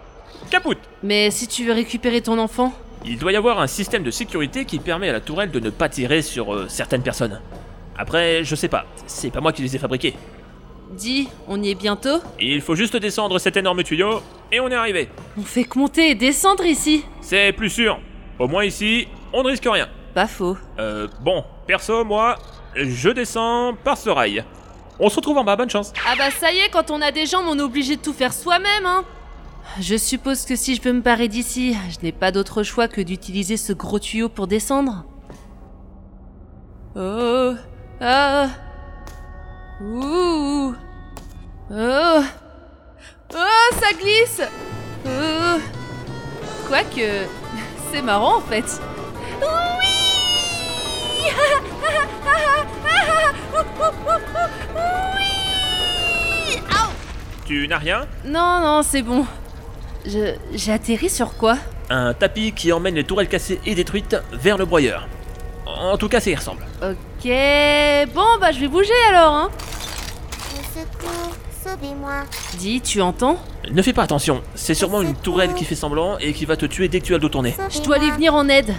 capoute 0.50 0.80
Mais 1.04 1.30
si 1.30 1.46
tu 1.50 1.66
veux 1.66 1.74
récupérer 1.74 2.22
ton 2.22 2.40
enfant 2.40 2.72
Il 3.10 3.18
doit 3.18 3.32
y 3.32 3.38
avoir 3.38 3.62
un 3.62 3.68
système 3.68 4.04
de 4.04 4.12
sécurité 4.12 4.66
qui 4.66 4.80
permet 4.80 5.08
à 5.08 5.14
la 5.14 5.22
tourelle 5.22 5.50
de 5.50 5.62
ne 5.62 5.70
pas 5.70 5.88
tirer 5.88 6.22
sur 6.22 6.54
euh, 6.54 6.68
certaines 6.68 7.04
personnes. 7.04 7.40
Après, 7.98 8.44
je 8.44 8.54
sais 8.54 8.68
pas, 8.68 8.86
c'est 9.06 9.32
pas 9.32 9.40
moi 9.40 9.54
qui 9.54 9.62
les 9.62 9.74
ai 9.78 9.80
fabriqués. 9.80 10.14
Dis, 10.92 11.30
on 11.48 11.62
y 11.64 11.72
est 11.72 11.76
bientôt? 11.76 12.20
Il 12.38 12.60
faut 12.62 12.76
juste 12.76 12.98
descendre 12.98 13.40
cet 13.40 13.56
énorme 13.56 13.82
tuyau, 13.84 14.22
et 14.52 14.60
on 14.60 14.68
est 14.68 14.76
arrivé. 14.76 15.08
On 15.38 15.44
fait 15.44 15.64
que 15.64 15.80
monter 15.80 16.10
et 16.10 16.16
descendre 16.16 16.66
ici 16.66 17.06
C'est 17.22 17.54
plus 17.54 17.70
sûr. 17.70 17.98
Au 18.40 18.48
moins 18.50 18.66
ici, 18.66 19.08
on 19.32 19.42
ne 19.42 19.50
risque 19.52 19.68
rien. 19.70 19.88
Pas 20.14 20.28
faux. 20.28 20.58
Euh, 20.78 21.08
bon, 21.22 21.46
perso, 21.66 22.04
moi, 22.04 22.36
je 22.76 23.10
descends 23.10 23.74
par 23.86 23.98
ce 23.98 24.10
rail. 24.10 24.44
On 25.00 25.08
se 25.10 25.16
retrouve 25.16 25.38
en 25.38 25.46
bas, 25.46 25.56
bonne 25.56 25.70
chance. 25.70 25.94
Ah 26.06 26.16
bah 26.18 26.30
ça 26.30 26.52
y 26.52 26.58
est, 26.58 26.70
quand 26.72 26.92
on 26.92 27.02
a 27.02 27.12
des 27.12 27.26
jambes, 27.26 27.46
on 27.48 27.58
est 27.58 27.62
obligé 27.62 27.96
de 27.96 28.02
tout 28.02 28.14
faire 28.14 28.34
soi-même, 28.34 28.86
hein 28.86 29.06
Je 29.80 29.96
suppose 29.96 30.46
que 30.46 30.56
si 30.56 30.76
je 30.76 30.82
veux 30.82 30.94
me 30.94 31.02
barrer 31.02 31.28
d'ici, 31.28 31.76
je 31.92 32.00
n'ai 32.04 32.12
pas 32.12 32.32
d'autre 32.32 32.64
choix 32.64 32.88
que 32.88 33.02
d'utiliser 33.02 33.58
ce 33.58 33.74
gros 33.74 34.00
tuyau 34.00 34.28
pour 34.30 34.48
descendre. 34.48 35.06
Oh 36.96 37.54
Ah 38.02 38.48
Ouh 39.82 40.74
Oh 41.70 42.22
Oh, 43.36 43.70
ça 43.80 43.94
glisse 44.00 44.42
Oh 45.06 45.60
Quoique, 46.68 47.28
c'est 47.92 48.02
marrant 48.02 48.38
en 48.38 48.42
fait. 48.42 48.82
Oui 49.42 49.46
Oui 54.76 56.56
Tu 57.46 57.68
n'as 57.68 57.78
rien? 57.78 58.08
Non, 58.26 58.60
non, 58.62 58.82
c'est 58.82 59.04
bon. 59.04 59.26
Je... 60.06 60.36
J'ai 60.54 60.72
atterri 60.72 61.10
sur 61.10 61.36
quoi 61.36 61.58
Un 61.90 62.14
tapis 62.14 62.52
qui 62.54 62.72
emmène 62.72 62.96
les 62.96 63.04
tourelles 63.04 63.28
cassées 63.28 63.60
et 63.66 63.76
détruites 63.76 64.16
vers 64.32 64.58
le 64.58 64.66
broyeur. 64.66 65.08
En 65.66 65.98
tout 65.98 66.10
cas, 66.10 66.20
ça 66.20 66.30
y 66.30 66.36
ressemble. 66.36 66.64
Ok... 66.82 67.30
Bon, 68.14 68.38
bah 68.40 68.52
je 68.52 68.60
vais 68.60 68.68
bouger 68.68 68.94
alors, 69.10 69.34
hein. 69.34 69.50
Au 70.54 70.80
secours, 70.80 71.36
sauvez-moi. 71.64 72.24
Dis, 72.58 72.80
tu 72.82 73.02
entends 73.02 73.38
Ne 73.72 73.82
fais 73.82 73.94
pas 73.94 74.04
attention, 74.04 74.42
c'est 74.56 74.74
sûrement 74.74 75.02
une 75.02 75.16
tourelle 75.16 75.54
qui 75.54 75.66
fait 75.66 75.76
semblant 75.76 76.18
et 76.20 76.34
qui 76.34 76.46
va 76.46 76.56
te 76.56 76.66
tuer 76.66 76.88
dès 76.88 77.00
que 77.02 77.06
tu 77.06 77.14
as 77.14 77.18
le 77.18 77.22
dos 77.22 77.30
tourné. 77.30 77.56
Je 77.70 77.82
dois 77.82 77.98
aller 77.98 78.12
venir 78.12 78.34
en 78.34 78.48
aide. 78.48 78.74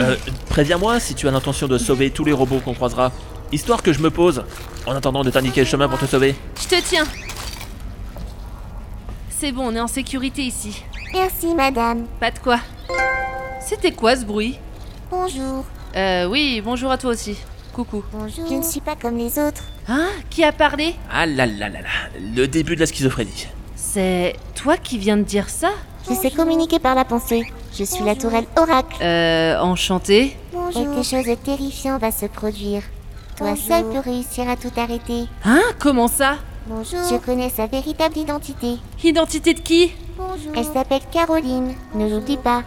Euh, 0.00 0.16
préviens-moi 0.48 0.98
si 1.00 1.14
tu 1.14 1.28
as 1.28 1.30
l'intention 1.30 1.68
de 1.68 1.78
sauver 1.78 2.10
tous 2.10 2.24
les 2.24 2.32
robots 2.32 2.60
qu'on 2.64 2.74
croisera. 2.74 3.12
Histoire 3.52 3.82
que 3.82 3.92
je 3.92 4.00
me 4.00 4.10
pose, 4.10 4.44
en 4.86 4.96
attendant 4.96 5.22
de 5.22 5.30
t'indiquer 5.30 5.60
le 5.60 5.66
chemin 5.66 5.88
pour 5.88 5.98
te 5.98 6.06
sauver. 6.06 6.34
Je 6.60 6.76
te 6.76 6.82
tiens. 6.82 7.04
C'est 9.44 9.52
bon, 9.52 9.66
on 9.66 9.76
est 9.76 9.80
en 9.80 9.88
sécurité 9.88 10.40
ici. 10.40 10.82
Merci, 11.12 11.54
madame. 11.54 12.06
Pas 12.18 12.30
de 12.30 12.38
quoi. 12.38 12.60
C'était 13.60 13.92
quoi 13.92 14.16
ce 14.16 14.24
bruit? 14.24 14.58
Bonjour. 15.10 15.66
Euh, 15.94 16.26
oui, 16.26 16.62
bonjour 16.64 16.90
à 16.90 16.96
toi 16.96 17.10
aussi. 17.10 17.36
Coucou. 17.74 18.02
Bonjour. 18.10 18.46
Je 18.48 18.54
ne 18.54 18.62
suis 18.62 18.80
pas 18.80 18.96
comme 18.96 19.18
les 19.18 19.38
autres. 19.38 19.64
Hein? 19.86 20.08
Qui 20.30 20.44
a 20.44 20.52
parlé? 20.52 20.94
Ah 21.12 21.26
là 21.26 21.44
là 21.44 21.68
là 21.68 21.82
là, 21.82 21.88
le 22.34 22.46
début 22.46 22.74
de 22.74 22.80
la 22.80 22.86
schizophrénie. 22.86 23.48
C'est 23.76 24.34
toi 24.54 24.78
qui 24.78 24.96
viens 24.96 25.18
de 25.18 25.24
dire 25.24 25.50
ça? 25.50 25.72
Je 26.08 26.14
sais 26.14 26.30
communiquer 26.30 26.78
par 26.78 26.94
la 26.94 27.04
pensée. 27.04 27.42
Je 27.78 27.84
suis 27.84 28.02
la 28.02 28.16
tourelle 28.16 28.46
Oracle. 28.56 28.96
Euh, 29.02 29.60
enchanté. 29.60 30.38
Quelque 30.72 31.02
chose 31.02 31.26
de 31.26 31.34
terrifiant 31.34 31.98
va 31.98 32.12
se 32.12 32.24
produire. 32.24 32.82
Toi 33.36 33.56
seul 33.56 33.84
peux 33.90 33.98
réussir 33.98 34.48
à 34.48 34.56
tout 34.56 34.72
arrêter. 34.78 35.26
Hein? 35.44 35.60
Comment 35.78 36.08
ça? 36.08 36.36
Je 36.66 37.18
connais 37.18 37.50
sa 37.50 37.66
véritable 37.66 38.16
identité. 38.18 38.78
Identité 39.02 39.54
de 39.54 39.60
qui? 39.60 39.92
Elle 40.54 40.64
s'appelle 40.64 41.02
Caroline. 41.12 41.74
Ne 41.94 42.08
l'oublie 42.08 42.38
pas. 42.38 42.62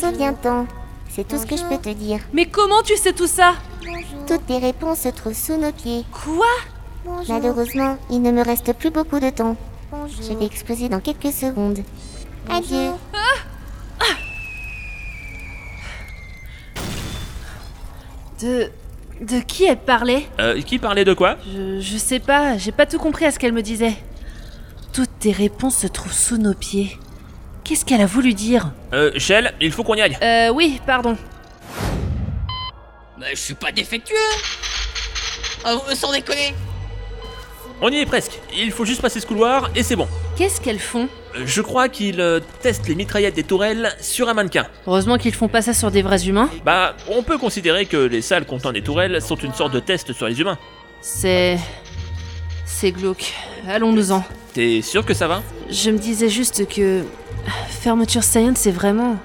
Souviens-t'en. 0.00 0.66
C'est 1.10 1.26
tout 1.26 1.38
ce 1.38 1.46
que 1.46 1.56
je 1.56 1.64
peux 1.64 1.78
te 1.78 1.90
dire. 1.90 2.20
Mais 2.32 2.46
comment 2.46 2.82
tu 2.82 2.96
sais 2.96 3.12
tout 3.12 3.26
ça? 3.26 3.54
Toutes 4.26 4.46
tes 4.46 4.58
réponses 4.58 5.00
se 5.00 5.08
trouvent 5.08 5.36
sous 5.36 5.56
nos 5.56 5.72
pieds. 5.72 6.04
Quoi? 6.12 6.46
Malheureusement, 7.28 7.98
il 8.10 8.22
ne 8.22 8.30
me 8.30 8.44
reste 8.44 8.72
plus 8.74 8.90
beaucoup 8.90 9.20
de 9.20 9.30
temps. 9.30 9.56
Je 10.20 10.32
vais 10.34 10.46
exploser 10.46 10.88
dans 10.88 11.00
quelques 11.00 11.32
secondes. 11.32 11.80
Adieu. 12.48 12.90
De... 18.40 18.70
De 19.20 19.40
qui 19.40 19.64
elle 19.66 19.76
parlait 19.78 20.26
Euh, 20.38 20.60
qui 20.62 20.78
parlait 20.78 21.04
de 21.04 21.12
quoi 21.12 21.36
je, 21.46 21.78
je 21.80 21.96
sais 21.98 22.20
pas, 22.20 22.56
j'ai 22.56 22.72
pas 22.72 22.86
tout 22.86 22.98
compris 22.98 23.26
à 23.26 23.30
ce 23.30 23.38
qu'elle 23.38 23.52
me 23.52 23.62
disait. 23.62 23.94
Toutes 24.92 25.10
tes 25.18 25.32
réponses 25.32 25.76
se 25.76 25.86
trouvent 25.86 26.12
sous 26.12 26.38
nos 26.38 26.54
pieds. 26.54 26.96
Qu'est-ce 27.62 27.84
qu'elle 27.84 28.00
a 28.00 28.06
voulu 28.06 28.32
dire 28.34 28.72
Euh, 28.92 29.12
Shell, 29.16 29.52
il 29.60 29.72
faut 29.72 29.84
qu'on 29.84 29.94
y 29.94 30.00
aille. 30.00 30.16
Euh, 30.22 30.48
oui, 30.48 30.80
pardon. 30.86 31.16
Mais 33.18 33.30
je 33.32 33.40
suis 33.40 33.54
pas 33.54 33.70
défectueux 33.70 34.16
Ah, 35.64 35.74
vous 35.74 35.90
me 35.90 35.94
sans 35.94 36.10
déconner 36.12 36.54
On 37.82 37.90
y 37.90 37.98
est 37.98 38.06
presque. 38.06 38.40
Il 38.56 38.72
faut 38.72 38.86
juste 38.86 39.02
passer 39.02 39.20
ce 39.20 39.26
couloir 39.26 39.70
et 39.76 39.82
c'est 39.82 39.96
bon. 39.96 40.08
Qu'est-ce 40.40 40.58
qu'elles 40.62 40.78
font 40.78 41.06
Euh, 41.36 41.42
Je 41.44 41.60
crois 41.60 41.90
qu'ils 41.90 42.18
euh, 42.18 42.40
testent 42.62 42.88
les 42.88 42.94
mitraillettes 42.94 43.34
des 43.34 43.42
tourelles 43.42 43.92
sur 44.00 44.26
un 44.30 44.32
mannequin. 44.32 44.64
Heureusement 44.86 45.18
qu'ils 45.18 45.34
font 45.34 45.48
pas 45.48 45.60
ça 45.60 45.74
sur 45.74 45.90
des 45.90 46.00
vrais 46.00 46.26
humains. 46.26 46.48
Bah, 46.64 46.96
on 47.10 47.22
peut 47.22 47.36
considérer 47.36 47.84
que 47.84 47.98
les 47.98 48.22
salles 48.22 48.46
contenant 48.46 48.72
des 48.72 48.80
tourelles 48.80 49.20
sont 49.20 49.36
une 49.36 49.52
sorte 49.52 49.74
de 49.74 49.80
test 49.80 50.14
sur 50.14 50.26
les 50.26 50.40
humains. 50.40 50.56
C'est. 51.02 51.58
C'est 52.64 52.90
glauque. 52.90 53.34
Allons-nous-en. 53.68 54.24
T'es 54.54 54.80
sûr 54.80 55.04
que 55.04 55.12
ça 55.12 55.28
va? 55.28 55.42
Je 55.68 55.90
me 55.90 55.98
disais 55.98 56.30
juste 56.30 56.66
que. 56.66 57.02
Fermeture 57.68 58.24
Science, 58.24 58.60
c'est 58.60 58.70
vraiment. 58.70 59.18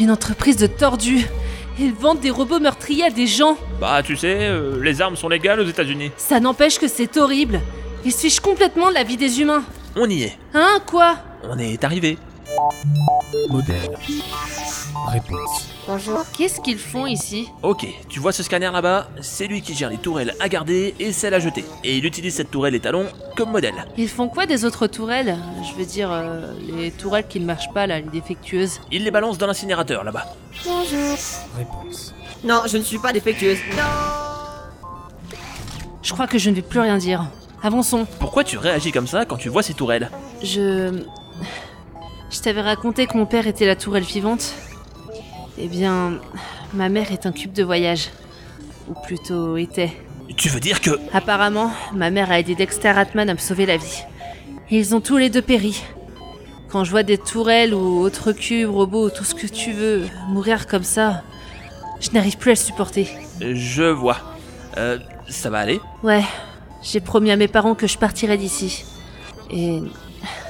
une 0.00 0.10
entreprise 0.10 0.56
de 0.56 0.66
tordus. 0.66 1.26
Ils 1.78 1.92
vendent 1.92 2.20
des 2.20 2.30
robots 2.30 2.60
meurtriers 2.60 3.04
à 3.04 3.10
des 3.10 3.26
gens. 3.26 3.58
Bah, 3.78 4.02
tu 4.02 4.16
sais, 4.16 4.38
euh, 4.48 4.82
les 4.82 5.02
armes 5.02 5.16
sont 5.16 5.28
légales 5.28 5.60
aux 5.60 5.68
États-Unis. 5.68 6.12
Ça 6.16 6.40
n'empêche 6.40 6.78
que 6.78 6.88
c'est 6.88 7.18
horrible. 7.18 7.60
Ils 8.06 8.12
se 8.12 8.20
fichent 8.20 8.40
complètement 8.40 8.88
de 8.88 8.94
la 8.94 9.02
vie 9.04 9.18
des 9.18 9.42
humains. 9.42 9.62
On 9.98 10.10
y 10.10 10.24
est. 10.24 10.38
Hein, 10.52 10.78
quoi? 10.86 11.16
On 11.42 11.58
est 11.58 11.82
arrivé. 11.82 12.18
Modèle. 13.48 13.96
Réponse. 15.08 15.68
Bonjour. 15.86 16.20
Qu'est-ce 16.36 16.60
qu'ils 16.60 16.78
font 16.78 17.06
ici? 17.06 17.48
Ok, 17.62 17.86
tu 18.06 18.20
vois 18.20 18.32
ce 18.32 18.42
scanner 18.42 18.70
là-bas? 18.70 19.08
C'est 19.22 19.46
lui 19.46 19.62
qui 19.62 19.74
gère 19.74 19.88
les 19.88 19.96
tourelles 19.96 20.34
à 20.38 20.50
garder 20.50 20.94
et 21.00 21.12
celles 21.12 21.32
à 21.32 21.38
jeter. 21.38 21.64
Et 21.82 21.96
il 21.96 22.04
utilise 22.04 22.34
cette 22.34 22.50
tourelle 22.50 22.74
étalon 22.74 23.06
comme 23.36 23.52
modèle. 23.52 23.86
Ils 23.96 24.10
font 24.10 24.28
quoi 24.28 24.44
des 24.44 24.66
autres 24.66 24.86
tourelles? 24.86 25.38
Je 25.62 25.78
veux 25.78 25.86
dire, 25.86 26.12
euh, 26.12 26.52
les 26.60 26.90
tourelles 26.90 27.26
qui 27.26 27.40
ne 27.40 27.46
marchent 27.46 27.72
pas, 27.72 27.86
là, 27.86 27.98
les 27.98 28.10
défectueuses. 28.10 28.80
Il 28.92 29.02
les 29.02 29.10
balance 29.10 29.38
dans 29.38 29.46
l'incinérateur 29.46 30.04
là-bas. 30.04 30.26
Bonjour. 30.66 31.16
Réponse. 31.56 32.14
Non, 32.44 32.62
je 32.66 32.76
ne 32.76 32.82
suis 32.82 32.98
pas 32.98 33.14
défectueuse. 33.14 33.58
Je 36.02 36.12
crois 36.12 36.26
que 36.26 36.36
je 36.36 36.50
ne 36.50 36.56
vais 36.56 36.62
plus 36.62 36.80
rien 36.80 36.98
dire. 36.98 37.24
Avançons. 37.62 38.06
Pourquoi 38.20 38.44
tu 38.44 38.58
réagis 38.58 38.92
comme 38.92 39.06
ça 39.06 39.24
quand 39.24 39.36
tu 39.36 39.48
vois 39.48 39.62
ces 39.62 39.74
tourelles 39.74 40.10
Je. 40.42 41.02
Je 42.30 42.40
t'avais 42.40 42.60
raconté 42.60 43.06
que 43.06 43.16
mon 43.16 43.26
père 43.26 43.46
était 43.46 43.66
la 43.66 43.76
tourelle 43.76 44.02
vivante. 44.02 44.54
Eh 45.58 45.68
bien, 45.68 46.18
ma 46.74 46.88
mère 46.88 47.12
est 47.12 47.24
un 47.24 47.32
cube 47.32 47.52
de 47.52 47.62
voyage. 47.62 48.10
Ou 48.88 48.94
plutôt 49.04 49.56
était. 49.56 49.92
Tu 50.36 50.48
veux 50.48 50.60
dire 50.60 50.80
que... 50.80 50.90
Apparemment, 51.12 51.70
ma 51.92 52.10
mère 52.10 52.30
a 52.30 52.40
aidé 52.40 52.54
Dexter 52.54 52.88
Atman 52.88 53.30
à 53.30 53.34
me 53.34 53.38
sauver 53.38 53.64
la 53.64 53.76
vie. 53.76 54.02
Ils 54.70 54.94
ont 54.94 55.00
tous 55.00 55.16
les 55.16 55.30
deux 55.30 55.42
péri. 55.42 55.82
Quand 56.68 56.82
je 56.82 56.90
vois 56.90 57.04
des 57.04 57.16
tourelles 57.16 57.72
ou 57.72 58.00
autres 58.00 58.32
cubes, 58.32 58.68
robots, 58.68 59.08
tout 59.08 59.24
ce 59.24 59.34
que 59.34 59.46
tu 59.46 59.72
veux, 59.72 60.06
mourir 60.28 60.66
comme 60.66 60.82
ça, 60.82 61.22
je 62.00 62.10
n'arrive 62.10 62.36
plus 62.36 62.50
à 62.50 62.54
le 62.54 62.58
supporter. 62.58 63.08
Je 63.40 63.84
vois. 63.84 64.18
Euh, 64.76 64.98
ça 65.28 65.48
va 65.48 65.60
aller? 65.60 65.80
Ouais, 66.02 66.24
j'ai 66.82 67.00
promis 67.00 67.30
à 67.30 67.36
mes 67.36 67.48
parents 67.48 67.74
que 67.74 67.86
je 67.86 67.98
partirais 67.98 68.36
d'ici. 68.36 68.84
Et 69.50 69.82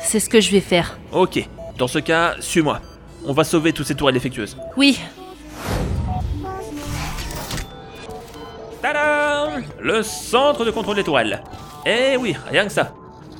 c'est 0.02 0.20
ce 0.20 0.28
que 0.28 0.40
je 0.40 0.50
vais 0.50 0.60
faire. 0.60 0.98
Ok. 1.12 1.46
Dans 1.78 1.88
ce 1.88 1.98
cas, 1.98 2.34
suis-moi. 2.40 2.80
On 3.24 3.32
va 3.32 3.44
sauver 3.44 3.72
toutes 3.72 3.86
ces 3.86 3.94
tourelles 3.94 4.14
défectueuses. 4.14 4.56
Oui, 4.76 4.98
Tadam 8.86 9.64
Le 9.80 10.02
centre 10.02 10.64
de 10.64 10.70
contrôle 10.70 10.96
des 10.96 11.02
tourelles. 11.02 11.42
Eh 11.84 12.16
oui, 12.16 12.36
rien 12.48 12.66
que 12.66 12.72
ça. 12.72 12.92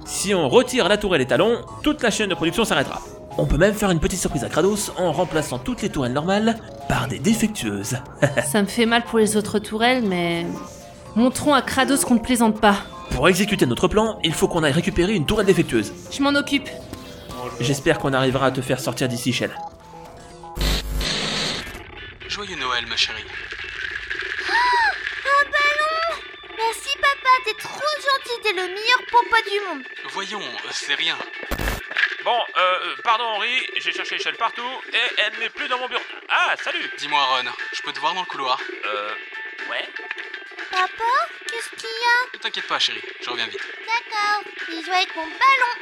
Si 0.04 0.34
on 0.34 0.48
retire 0.48 0.88
la 0.88 0.96
tourelle 0.96 1.20
étalon, 1.20 1.58
toute 1.82 2.02
la 2.02 2.10
chaîne 2.10 2.30
de 2.30 2.34
production 2.34 2.64
s'arrêtera. 2.64 3.00
On 3.38 3.46
peut 3.46 3.56
même 3.56 3.74
faire 3.74 3.90
une 3.90 4.00
petite 4.00 4.18
surprise 4.18 4.44
à 4.44 4.48
Kratos 4.48 4.92
en 4.96 5.12
remplaçant 5.12 5.58
toutes 5.58 5.82
les 5.82 5.88
tourelles 5.88 6.14
normales 6.14 6.56
par 6.88 7.06
des 7.06 7.18
défectueuses. 7.18 7.96
ça 8.44 8.62
me 8.62 8.66
fait 8.66 8.86
mal 8.86 9.04
pour 9.04 9.18
les 9.18 9.36
autres 9.36 9.58
tourelles, 9.58 10.02
mais... 10.04 10.46
Montrons 11.16 11.54
à 11.54 11.62
Kratos 11.62 12.04
qu'on 12.04 12.16
ne 12.16 12.20
plaisante 12.20 12.60
pas. 12.60 12.84
Pour 13.12 13.26
exécuter 13.26 13.64
notre 13.64 13.88
plan, 13.88 14.20
il 14.22 14.34
faut 14.34 14.48
qu'on 14.48 14.62
aille 14.62 14.72
récupérer 14.72 15.14
une 15.14 15.24
tourelle 15.24 15.46
défectueuse. 15.46 15.90
Je 16.12 16.22
m'en 16.22 16.34
occupe. 16.34 16.68
J'espère 17.58 17.98
qu'on 17.98 18.12
arrivera 18.12 18.48
à 18.48 18.50
te 18.50 18.60
faire 18.60 18.78
sortir 18.78 19.08
d'ici, 19.08 19.32
Shell. 19.32 19.56
Joyeux 22.28 22.56
Noël, 22.56 22.84
ma 22.86 22.96
chérie. 22.96 23.24
Merci 26.58 26.90
papa, 27.00 27.30
t'es 27.46 27.54
trop 27.62 27.78
gentil, 27.78 28.42
t'es 28.42 28.52
le 28.52 28.66
meilleur 28.66 29.00
papa 29.10 29.36
du 29.48 29.66
monde. 29.68 29.84
Voyons, 30.12 30.42
c'est 30.70 30.94
rien. 30.96 31.16
Bon, 32.24 32.36
euh, 32.58 32.94
pardon 33.02 33.24
Henri, 33.24 33.48
j'ai 33.78 33.92
cherché 33.92 34.18
Shell 34.18 34.36
partout 34.36 34.60
et 34.92 35.20
elle 35.22 35.40
n'est 35.40 35.48
plus 35.48 35.68
dans 35.68 35.78
mon 35.78 35.88
bureau. 35.88 36.02
Ah, 36.28 36.54
salut 36.62 36.90
Dis-moi, 36.98 37.24
Ron, 37.24 37.48
je 37.72 37.80
peux 37.80 37.92
te 37.92 38.00
voir 38.00 38.12
dans 38.12 38.20
le 38.20 38.26
couloir? 38.26 38.60
Euh, 38.84 39.10
ouais 39.70 39.88
Papa, 40.70 40.88
qu'est-ce 41.50 41.70
qu'il 41.70 41.88
y 41.88 42.04
a? 42.04 42.34
Ne 42.34 42.38
t'inquiète 42.38 42.66
pas, 42.66 42.78
chérie, 42.78 43.02
je 43.20 43.30
reviens 43.30 43.46
vite. 43.46 43.60
D'accord, 43.60 44.52
j'ai 44.68 44.82
joué 44.82 44.94
avec 44.94 45.14
mon 45.16 45.24
ballon. 45.24 45.74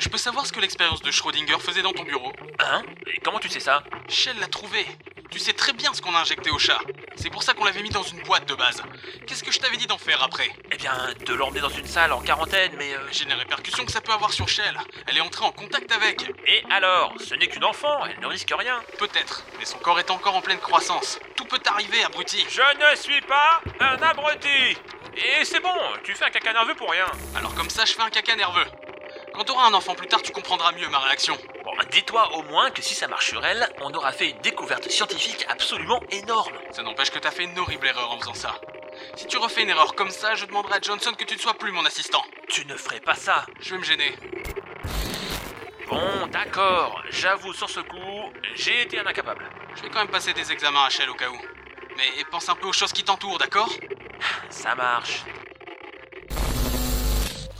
Je 0.00 0.08
peux 0.08 0.18
savoir 0.18 0.46
ce 0.46 0.52
que 0.52 0.60
l'expérience 0.60 1.02
de 1.02 1.10
Schrödinger 1.10 1.58
faisait 1.60 1.82
dans 1.82 1.92
ton 1.92 2.02
bureau? 2.02 2.32
Hein? 2.58 2.82
Et 3.06 3.20
comment 3.20 3.38
tu 3.38 3.48
sais 3.48 3.60
ça? 3.60 3.84
Shell 4.08 4.38
l'a 4.40 4.48
trouvé. 4.48 4.84
Tu 5.30 5.38
sais 5.38 5.52
très 5.52 5.72
bien 5.72 5.94
ce 5.94 6.02
qu'on 6.02 6.14
a 6.16 6.20
injecté 6.20 6.50
au 6.50 6.58
chat. 6.58 6.80
C'est 7.20 7.28
pour 7.28 7.42
ça 7.42 7.52
qu'on 7.52 7.64
l'avait 7.66 7.82
mis 7.82 7.90
dans 7.90 8.02
une 8.02 8.22
boîte 8.22 8.48
de 8.48 8.54
base. 8.54 8.82
Qu'est-ce 9.26 9.44
que 9.44 9.52
je 9.52 9.58
t'avais 9.58 9.76
dit 9.76 9.86
d'en 9.86 9.98
faire 9.98 10.22
après? 10.22 10.48
Eh 10.72 10.76
bien, 10.78 10.94
de 11.26 11.34
l'emmener 11.34 11.60
dans 11.60 11.68
une 11.68 11.86
salle 11.86 12.12
en 12.14 12.20
quarantaine, 12.22 12.72
mais... 12.78 12.94
euh, 12.94 12.98
J'ai 13.12 13.26
les 13.26 13.34
répercussions 13.34 13.84
que 13.84 13.92
ça 13.92 14.00
peut 14.00 14.12
avoir 14.12 14.32
sur 14.32 14.48
Shell. 14.48 14.74
Elle 15.06 15.18
est 15.18 15.20
entrée 15.20 15.44
en 15.44 15.52
contact 15.52 15.92
avec. 15.92 16.22
Et 16.46 16.64
alors? 16.70 17.12
Ce 17.20 17.34
n'est 17.34 17.46
qu'une 17.48 17.64
enfant, 17.64 18.06
elle 18.06 18.18
ne 18.20 18.26
risque 18.26 18.52
rien. 18.56 18.80
Peut-être, 18.98 19.44
mais 19.58 19.66
son 19.66 19.76
corps 19.78 19.98
est 19.98 20.10
encore 20.10 20.34
en 20.34 20.40
pleine 20.40 20.60
croissance. 20.60 21.18
Tout 21.36 21.44
peut 21.44 21.60
arriver, 21.66 22.02
abruti. 22.04 22.42
Je 22.48 22.62
ne 22.62 22.96
suis 22.96 23.20
pas 23.22 23.60
un 23.80 23.96
abruti 24.02 24.78
Et 25.16 25.44
c'est 25.44 25.60
bon, 25.60 25.76
tu 26.02 26.14
fais 26.14 26.24
un 26.24 26.30
caca 26.30 26.54
nerveux 26.54 26.74
pour 26.74 26.90
rien. 26.90 27.06
Alors 27.36 27.54
comme 27.54 27.68
ça, 27.68 27.84
je 27.84 27.92
fais 27.92 28.02
un 28.02 28.10
caca 28.10 28.34
nerveux. 28.34 28.66
Quand 29.34 29.44
t'auras 29.44 29.66
un 29.66 29.74
enfant 29.74 29.94
plus 29.94 30.06
tard, 30.06 30.22
tu 30.22 30.32
comprendras 30.32 30.72
mieux 30.72 30.88
ma 30.88 31.00
réaction. 31.00 31.36
Dis-toi 31.90 32.36
au 32.36 32.42
moins 32.44 32.70
que 32.70 32.82
si 32.82 32.94
ça 32.94 33.08
marche 33.08 33.28
sur 33.28 33.44
elle, 33.44 33.68
on 33.80 33.92
aura 33.92 34.12
fait 34.12 34.30
une 34.30 34.38
découverte 34.38 34.88
scientifique 34.88 35.44
absolument 35.48 36.00
énorme. 36.12 36.54
Ça 36.70 36.82
n'empêche 36.82 37.10
que 37.10 37.18
t'as 37.18 37.32
fait 37.32 37.44
une 37.44 37.58
horrible 37.58 37.86
erreur 37.86 38.12
en 38.12 38.18
faisant 38.18 38.34
ça. 38.34 38.60
Si 39.16 39.26
tu 39.26 39.38
refais 39.38 39.62
une 39.62 39.70
erreur 39.70 39.94
comme 39.94 40.10
ça, 40.10 40.34
je 40.36 40.46
demanderai 40.46 40.74
à 40.74 40.80
Johnson 40.80 41.12
que 41.18 41.24
tu 41.24 41.34
ne 41.34 41.40
sois 41.40 41.54
plus 41.54 41.72
mon 41.72 41.84
assistant. 41.84 42.22
Tu 42.48 42.64
ne 42.66 42.76
ferais 42.76 43.00
pas 43.00 43.16
ça. 43.16 43.44
Je 43.60 43.70
vais 43.72 43.78
me 43.78 43.84
gêner. 43.84 44.14
Bon, 45.88 46.28
d'accord, 46.28 47.02
j'avoue 47.10 47.52
sur 47.52 47.68
ce 47.68 47.80
coup, 47.80 48.32
j'ai 48.54 48.82
été 48.82 49.00
un 49.00 49.06
incapable. 49.06 49.44
Je 49.74 49.82
vais 49.82 49.88
quand 49.88 49.98
même 49.98 50.08
passer 50.08 50.32
des 50.32 50.52
examens 50.52 50.84
à 50.84 50.90
Shell 50.90 51.10
au 51.10 51.14
cas 51.14 51.28
où. 51.28 51.38
Mais 51.96 52.24
pense 52.30 52.48
un 52.48 52.54
peu 52.54 52.68
aux 52.68 52.72
choses 52.72 52.92
qui 52.92 53.02
t'entourent, 53.02 53.38
d'accord? 53.38 53.70
Ça 54.48 54.76
marche. 54.76 55.24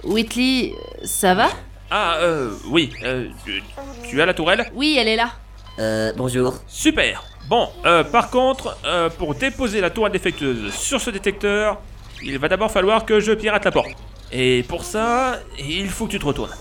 Whitley, 0.05 0.75
ça 1.05 1.35
va? 1.35 1.49
Ah, 1.91 2.19
euh, 2.19 2.53
oui, 2.67 2.93
euh, 3.03 3.29
tu, 3.45 3.63
tu 4.09 4.23
as 4.23 4.27
la 4.27 4.33
tourelle? 4.33 4.71
Oui, 4.75 4.97
elle 4.97 5.09
est 5.09 5.17
là. 5.17 5.33
Euh, 5.81 6.13
bonjour. 6.17 6.55
Super 6.69 7.25
Bon, 7.49 7.69
euh, 7.85 8.05
par 8.05 8.31
contre, 8.31 8.77
euh, 8.85 9.11
pour 9.11 9.35
déposer 9.35 9.81
la 9.81 9.91
tourelle 9.91 10.13
défectueuse 10.13 10.73
sur 10.73 11.01
ce 11.01 11.11
détecteur, 11.11 11.81
il 12.23 12.39
va 12.39 12.49
d'abord 12.49 12.71
falloir 12.71 13.05
que 13.05 13.19
je 13.19 13.33
pirate 13.33 13.65
la 13.65 13.73
porte. 13.73 13.91
Et 14.31 14.65
pour 14.69 14.85
ça, 14.85 15.41
il 15.59 15.89
faut 15.89 16.07
que 16.07 16.13
tu 16.13 16.21
te 16.21 16.27
retournes. 16.27 16.55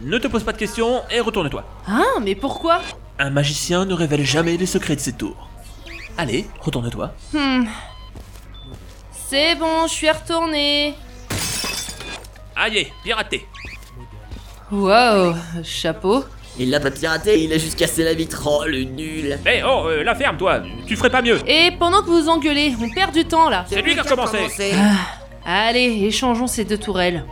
Ne 0.00 0.18
te 0.18 0.26
pose 0.26 0.42
pas 0.42 0.52
de 0.52 0.58
questions 0.58 1.02
et 1.12 1.20
retourne-toi. 1.20 1.62
Hein, 1.86 2.04
mais 2.20 2.34
pourquoi? 2.34 2.80
Un 3.20 3.30
magicien 3.30 3.84
ne 3.84 3.94
révèle 3.94 4.24
jamais 4.24 4.56
les 4.56 4.66
secrets 4.66 4.96
de 4.96 5.00
ses 5.00 5.12
tours. 5.12 5.48
Allez, 6.18 6.48
retourne-toi. 6.60 7.12
Hmm. 7.32 7.66
C'est 9.12 9.54
bon, 9.54 9.86
je 9.86 9.92
suis 9.92 10.10
retournée. 10.10 10.94
Aïe, 12.56 12.88
piraté 13.04 13.46
Wow, 14.72 15.34
chapeau. 15.62 16.24
Il 16.58 16.70
l'a 16.70 16.80
pas 16.80 16.90
piraté, 16.90 17.44
il 17.44 17.52
a 17.52 17.58
juste 17.58 17.78
cassé 17.78 18.02
la 18.04 18.14
vitre. 18.14 18.42
Oh, 18.46 18.64
le 18.66 18.84
nul. 18.84 19.38
Eh 19.46 19.62
oh, 19.62 19.84
euh, 19.86 20.02
la 20.02 20.14
ferme, 20.14 20.38
toi 20.38 20.62
Tu 20.86 20.96
ferais 20.96 21.10
pas 21.10 21.20
mieux 21.20 21.38
Et 21.46 21.72
pendant 21.78 22.00
que 22.00 22.06
vous 22.06 22.26
engueulez, 22.30 22.74
on 22.82 22.88
perd 22.88 23.12
du 23.12 23.26
temps 23.26 23.50
là. 23.50 23.66
C'est 23.68 23.82
lui 23.82 23.92
qui 23.92 24.00
a 24.00 24.02
recommencé 24.02 24.72
Allez, 25.44 26.04
échangeons 26.06 26.46
ces 26.46 26.64
deux 26.64 26.78
tourelles. 26.78 27.26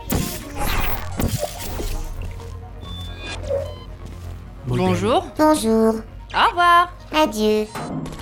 Bonjour. 4.67 5.25
Bonjour. 5.35 5.95
Au 6.35 6.49
revoir. 6.49 6.93
Adieu. 7.11 7.65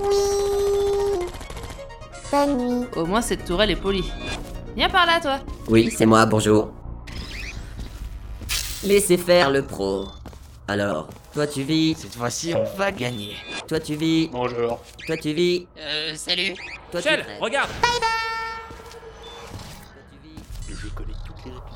Oui. 0.02 0.16
Bonne 2.32 2.58
nuit. 2.58 2.88
Au 2.96 3.06
moins 3.06 3.22
cette 3.22 3.44
tourelle 3.44 3.72
est 3.72 3.76
polie. 3.76 4.10
Viens 4.78 4.90
par 4.90 5.06
là, 5.06 5.20
toi. 5.22 5.40
Oui, 5.68 5.94
c'est 5.94 6.06
moi, 6.06 6.26
bonjour. 6.26 6.72
Laissez 8.84 9.18
faire 9.18 9.52
le 9.52 9.62
pro. 9.64 10.08
Alors, 10.68 11.10
toi 11.34 11.48
tu 11.48 11.64
vis, 11.64 11.96
Cette 11.98 12.16
fois-ci, 12.16 12.54
on 12.56 12.64
va 12.78 12.92
gagner. 12.92 13.36
toi 13.68 13.80
tu 13.80 13.96
vis, 13.96 14.30
Bonjour. 14.32 14.80
toi 15.06 15.18
tu 15.18 15.34
vis, 15.34 15.68
Euh, 15.80 16.14
salut. 16.16 16.54
toi 16.92 17.02
tu 17.02 17.08
crèves. 17.08 17.26
regarde 17.42 17.70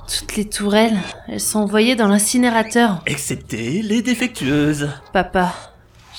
Toutes 0.07 0.35
les 0.35 0.47
tourelles, 0.47 0.97
elles 1.27 1.39
sont 1.39 1.59
envoyées 1.59 1.95
dans 1.95 2.07
l'incinérateur. 2.07 3.01
Excepté 3.05 3.81
les 3.81 4.01
défectueuses. 4.01 4.89
Papa, 5.11 5.53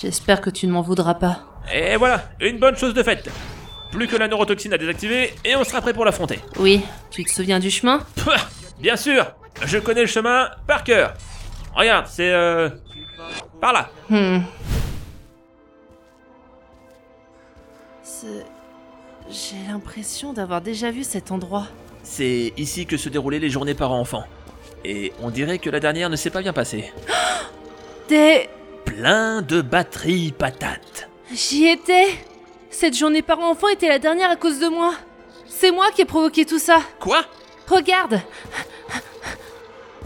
j'espère 0.00 0.40
que 0.40 0.50
tu 0.50 0.66
ne 0.66 0.72
m'en 0.72 0.82
voudras 0.82 1.14
pas. 1.14 1.40
Et 1.72 1.96
voilà, 1.96 2.24
une 2.40 2.58
bonne 2.58 2.76
chose 2.76 2.92
de 2.94 3.02
faite. 3.02 3.30
Plus 3.92 4.08
que 4.08 4.16
la 4.16 4.26
neurotoxine 4.26 4.72
à 4.72 4.78
désactiver 4.78 5.32
et 5.44 5.54
on 5.54 5.62
sera 5.64 5.80
prêt 5.80 5.92
pour 5.94 6.04
l'affronter. 6.04 6.40
Oui, 6.58 6.82
tu 7.10 7.24
te 7.24 7.30
souviens 7.30 7.60
du 7.60 7.70
chemin? 7.70 8.00
Pouah, 8.16 8.36
Bien 8.80 8.96
sûr, 8.96 9.24
je 9.62 9.78
connais 9.78 10.02
le 10.02 10.06
chemin 10.06 10.50
par 10.66 10.84
cœur. 10.84 11.14
Regarde, 11.74 12.06
c'est 12.08 12.30
euh... 12.30 12.68
par 13.60 13.72
là. 13.72 13.88
Hmm. 14.08 14.40
C'est- 18.02 18.46
J'ai 19.30 19.56
l'impression 19.68 20.32
d'avoir 20.32 20.60
déjà 20.60 20.90
vu 20.90 21.02
cet 21.04 21.30
endroit. 21.32 21.66
C'est 22.02 22.52
ici 22.56 22.84
que 22.86 22.96
se 22.96 23.08
déroulaient 23.08 23.38
les 23.38 23.50
journées 23.50 23.74
parents-enfants. 23.74 24.24
Et 24.84 25.12
on 25.22 25.30
dirait 25.30 25.58
que 25.58 25.70
la 25.70 25.80
dernière 25.80 26.10
ne 26.10 26.16
s'est 26.16 26.30
pas 26.30 26.42
bien 26.42 26.52
passée. 26.52 26.92
Des... 28.08 28.48
Plein 28.84 29.40
de 29.40 29.62
batteries 29.62 30.32
patates. 30.32 31.08
J'y 31.32 31.66
étais 31.68 32.06
Cette 32.68 32.94
journée 32.96 33.22
parents-enfants 33.22 33.68
était 33.68 33.88
la 33.88 33.98
dernière 33.98 34.30
à 34.30 34.36
cause 34.36 34.60
de 34.60 34.68
moi. 34.68 34.92
C'est 35.46 35.70
moi 35.70 35.86
qui 35.94 36.02
ai 36.02 36.04
provoqué 36.04 36.44
tout 36.44 36.58
ça. 36.58 36.80
Quoi? 37.00 37.24
Regarde 37.66 38.20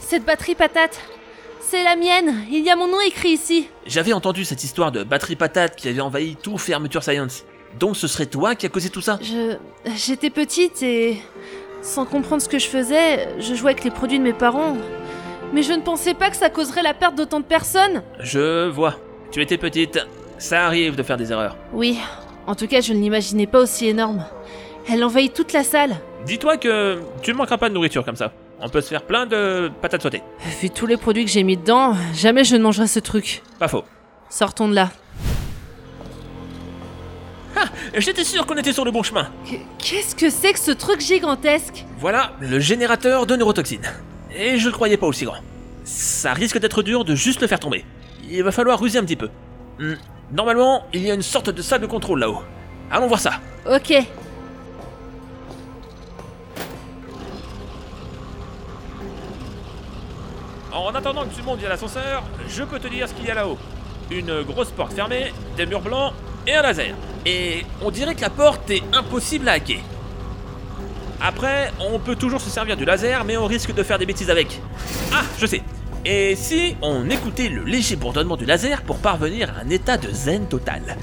Cette 0.08 0.24
batterie 0.24 0.54
patate, 0.54 0.98
c'est 1.60 1.84
la 1.84 1.94
mienne. 1.94 2.42
Il 2.50 2.64
y 2.64 2.70
a 2.70 2.76
mon 2.76 2.86
nom 2.86 2.98
écrit 3.06 3.28
ici. 3.28 3.68
J'avais 3.84 4.14
entendu 4.14 4.42
cette 4.46 4.64
histoire 4.64 4.90
de 4.90 5.04
batterie 5.04 5.36
patate 5.36 5.76
qui 5.76 5.86
avait 5.86 6.00
envahi 6.00 6.34
tout 6.34 6.56
Fermeture 6.56 7.02
Science. 7.02 7.44
Donc 7.78 7.94
ce 7.94 8.06
serait 8.06 8.24
toi 8.24 8.54
qui 8.54 8.64
a 8.64 8.70
causé 8.70 8.88
tout 8.88 9.02
ça? 9.02 9.18
Je... 9.20 9.56
J'étais 9.96 10.30
petite 10.30 10.82
et... 10.82 11.20
Sans 11.82 12.06
comprendre 12.06 12.40
ce 12.40 12.48
que 12.48 12.58
je 12.58 12.68
faisais, 12.68 13.38
je 13.38 13.52
jouais 13.52 13.72
avec 13.72 13.84
les 13.84 13.90
produits 13.90 14.18
de 14.18 14.24
mes 14.24 14.32
parents. 14.32 14.78
Mais 15.52 15.62
je 15.62 15.74
ne 15.74 15.82
pensais 15.82 16.14
pas 16.14 16.30
que 16.30 16.36
ça 16.36 16.48
causerait 16.48 16.82
la 16.82 16.94
perte 16.94 17.14
d'autant 17.14 17.40
de 17.40 17.44
personnes. 17.44 18.02
Je 18.18 18.66
vois. 18.70 18.94
Tu 19.30 19.42
étais 19.42 19.58
petite. 19.58 19.98
Ça 20.38 20.64
arrive 20.64 20.96
de 20.96 21.02
faire 21.02 21.18
des 21.18 21.32
erreurs. 21.32 21.54
Oui, 21.74 21.98
en 22.46 22.54
tout 22.54 22.66
cas, 22.66 22.80
je 22.80 22.94
ne 22.94 22.98
l'imaginais 22.98 23.46
pas 23.46 23.60
aussi 23.60 23.86
énorme. 23.86 24.24
Elle 24.90 25.04
envahit 25.04 25.34
toute 25.34 25.52
la 25.52 25.64
salle. 25.64 25.96
Dis-toi 26.24 26.56
que 26.56 26.98
tu 27.20 27.32
ne 27.32 27.36
manqueras 27.36 27.58
pas 27.58 27.68
de 27.68 27.74
nourriture 27.74 28.06
comme 28.06 28.16
ça. 28.16 28.32
On 28.60 28.68
peut 28.68 28.80
se 28.80 28.88
faire 28.88 29.02
plein 29.02 29.26
de 29.26 29.70
patates 29.80 30.02
sautées. 30.02 30.22
Vu 30.60 30.70
tous 30.70 30.86
les 30.86 30.96
produits 30.96 31.24
que 31.24 31.30
j'ai 31.30 31.44
mis 31.44 31.56
dedans, 31.56 31.94
jamais 32.14 32.42
je 32.44 32.56
ne 32.56 32.62
mangerai 32.62 32.86
ce 32.88 32.98
truc. 32.98 33.42
Pas 33.58 33.68
faux. 33.68 33.84
Sortons 34.30 34.68
de 34.68 34.74
là. 34.74 34.90
J'étais 37.96 38.24
sûr 38.24 38.46
qu'on 38.46 38.56
était 38.56 38.72
sur 38.72 38.84
le 38.84 38.90
bon 38.90 39.02
chemin. 39.02 39.28
Qu- 39.44 39.58
Qu'est-ce 39.78 40.14
que 40.14 40.30
c'est 40.30 40.52
que 40.52 40.58
ce 40.60 40.70
truc 40.70 41.00
gigantesque? 41.00 41.84
Voilà 41.98 42.32
le 42.40 42.60
générateur 42.60 43.26
de 43.26 43.34
neurotoxines. 43.36 43.86
Et 44.36 44.58
je 44.58 44.66
le 44.68 44.72
croyais 44.72 44.96
pas 44.96 45.06
aussi 45.06 45.24
grand. 45.24 45.38
Ça 45.84 46.34
risque 46.34 46.58
d'être 46.58 46.82
dur 46.82 47.04
de 47.04 47.14
juste 47.14 47.40
le 47.40 47.46
faire 47.46 47.58
tomber. 47.58 47.84
Il 48.28 48.42
va 48.42 48.52
falloir 48.52 48.78
ruser 48.78 48.98
un 48.98 49.04
petit 49.04 49.16
peu. 49.16 49.30
Hmm, 49.80 49.94
Normalement, 50.30 50.84
il 50.92 51.00
y 51.02 51.10
a 51.10 51.14
une 51.14 51.22
sorte 51.22 51.48
de 51.50 51.62
salle 51.62 51.80
de 51.80 51.86
contrôle 51.86 52.20
là-haut. 52.20 52.42
Allons 52.90 53.06
voir 53.06 53.18
ça. 53.20 53.40
Ok. 53.66 53.94
En 60.72 60.94
attendant 60.94 61.24
que 61.24 61.34
tu 61.34 61.42
montes 61.42 61.58
via 61.60 61.68
l'ascenseur, 61.68 62.22
je 62.48 62.62
peux 62.62 62.78
te 62.78 62.88
dire 62.88 63.08
ce 63.08 63.14
qu'il 63.14 63.24
y 63.24 63.30
a 63.30 63.34
là-haut. 63.34 63.58
Une 64.10 64.42
grosse 64.42 64.70
porte 64.70 64.92
fermée, 64.92 65.32
des 65.56 65.66
murs 65.66 65.80
blancs 65.80 66.12
et 66.46 66.54
un 66.54 66.62
laser. 66.62 66.94
Et 67.24 67.64
on 67.82 67.90
dirait 67.90 68.14
que 68.14 68.20
la 68.20 68.30
porte 68.30 68.70
est 68.70 68.82
impossible 68.92 69.48
à 69.48 69.52
hacker. 69.52 69.80
Après, 71.20 71.72
on 71.80 71.98
peut 71.98 72.16
toujours 72.16 72.40
se 72.40 72.50
servir 72.50 72.76
du 72.76 72.84
laser, 72.84 73.24
mais 73.24 73.36
on 73.36 73.46
risque 73.46 73.74
de 73.74 73.82
faire 73.82 73.98
des 73.98 74.06
bêtises 74.06 74.30
avec. 74.30 74.60
Ah, 75.12 75.22
je 75.38 75.46
sais. 75.46 75.62
Et 76.04 76.36
si 76.36 76.76
on 76.80 77.10
écoutait 77.10 77.48
le 77.48 77.64
léger 77.64 77.96
bourdonnement 77.96 78.36
du 78.36 78.44
laser 78.44 78.82
pour 78.82 78.98
parvenir 78.98 79.50
à 79.50 79.62
un 79.62 79.70
état 79.70 79.96
de 79.96 80.10
zen 80.10 80.46
total? 80.46 80.96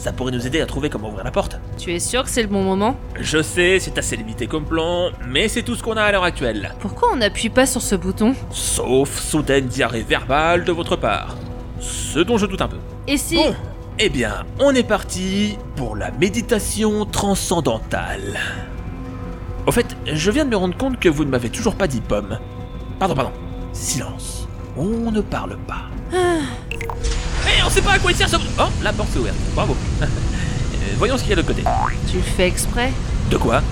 Ça 0.00 0.12
pourrait 0.12 0.32
nous 0.32 0.46
aider 0.46 0.62
à 0.62 0.66
trouver 0.66 0.88
comment 0.88 1.10
ouvrir 1.10 1.24
la 1.24 1.30
porte. 1.30 1.60
Tu 1.76 1.92
es 1.92 1.98
sûr 1.98 2.24
que 2.24 2.30
c'est 2.30 2.40
le 2.40 2.48
bon 2.48 2.62
moment? 2.62 2.96
Je 3.20 3.42
sais, 3.42 3.78
c'est 3.78 3.98
assez 3.98 4.16
limité 4.16 4.46
comme 4.46 4.64
plan, 4.64 5.10
mais 5.28 5.46
c'est 5.46 5.62
tout 5.62 5.74
ce 5.74 5.82
qu'on 5.82 5.98
a 5.98 6.02
à 6.02 6.10
l'heure 6.10 6.24
actuelle. 6.24 6.74
Pourquoi 6.80 7.10
on 7.12 7.16
n'appuie 7.16 7.50
pas 7.50 7.66
sur 7.66 7.82
ce 7.82 7.96
bouton? 7.96 8.34
Sauf 8.50 9.20
soudaine 9.20 9.66
diarrhée 9.66 10.00
verbale 10.00 10.64
de 10.64 10.72
votre 10.72 10.96
part. 10.96 11.36
Ce 11.80 12.18
dont 12.18 12.38
je 12.38 12.46
doute 12.46 12.62
un 12.62 12.68
peu. 12.68 12.78
Et 13.06 13.18
si... 13.18 13.36
Bon, 13.36 13.54
eh 13.98 14.08
bien, 14.08 14.46
on 14.58 14.74
est 14.74 14.88
parti 14.88 15.58
pour 15.76 15.96
la 15.96 16.10
méditation 16.12 17.04
transcendantale. 17.04 18.40
Au 19.66 19.70
fait, 19.70 19.94
je 20.10 20.30
viens 20.30 20.46
de 20.46 20.50
me 20.50 20.56
rendre 20.56 20.78
compte 20.78 20.98
que 20.98 21.10
vous 21.10 21.26
ne 21.26 21.30
m'avez 21.30 21.50
toujours 21.50 21.74
pas 21.74 21.86
dit 21.86 22.00
pomme. 22.00 22.38
Pardon, 22.98 23.14
pardon. 23.14 23.32
Silence. 23.74 24.48
On 24.78 25.10
ne 25.10 25.20
parle 25.20 25.58
pas. 25.66 25.90
Eh, 26.14 27.62
on 27.66 27.68
sait 27.68 27.82
pas 27.82 27.92
à 27.92 27.98
quoi 27.98 28.12
il 28.12 28.16
sert 28.16 28.30
ce... 28.30 28.36
Oh, 28.36 28.62
la 28.82 28.94
porte 28.94 29.10
s'est 29.10 29.18
ouverte. 29.18 29.36
Bravo. 29.54 29.76
Euh, 30.02 30.06
Voyons 30.96 31.16
ce 31.16 31.22
qu'il 31.22 31.30
y 31.30 31.32
a 31.32 31.36
de 31.36 31.40
l'autre 31.42 31.54
côté. 31.54 31.64
Tu 32.10 32.16
le 32.16 32.22
fais 32.22 32.46
exprès 32.46 32.92
De 33.30 33.36
quoi 33.36 33.62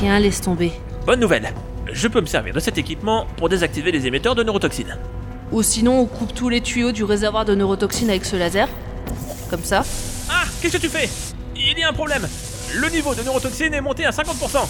Rien, 0.00 0.18
laisse 0.18 0.40
tomber. 0.40 0.72
Bonne 1.06 1.20
nouvelle. 1.20 1.52
Je 1.92 2.08
peux 2.08 2.20
me 2.20 2.26
servir 2.26 2.54
de 2.54 2.60
cet 2.60 2.78
équipement 2.78 3.26
pour 3.36 3.48
désactiver 3.48 3.92
les 3.92 4.06
émetteurs 4.06 4.34
de 4.34 4.42
neurotoxines. 4.42 4.96
Ou 5.50 5.62
sinon, 5.62 6.00
on 6.00 6.06
coupe 6.06 6.34
tous 6.34 6.48
les 6.48 6.60
tuyaux 6.60 6.92
du 6.92 7.04
réservoir 7.04 7.44
de 7.44 7.54
neurotoxines 7.54 8.08
avec 8.08 8.24
ce 8.24 8.36
laser. 8.36 8.68
Comme 9.50 9.64
ça. 9.64 9.84
Ah, 10.30 10.44
qu'est-ce 10.60 10.76
que 10.76 10.82
tu 10.82 10.88
fais? 10.88 11.08
Il 11.56 11.78
y 11.78 11.82
a 11.82 11.88
un 11.88 11.92
problème. 11.92 12.26
Le 12.74 12.88
niveau 12.88 13.14
de 13.14 13.22
neurotoxine 13.22 13.74
est 13.74 13.80
monté 13.80 14.06
à 14.06 14.10
50%. 14.10 14.66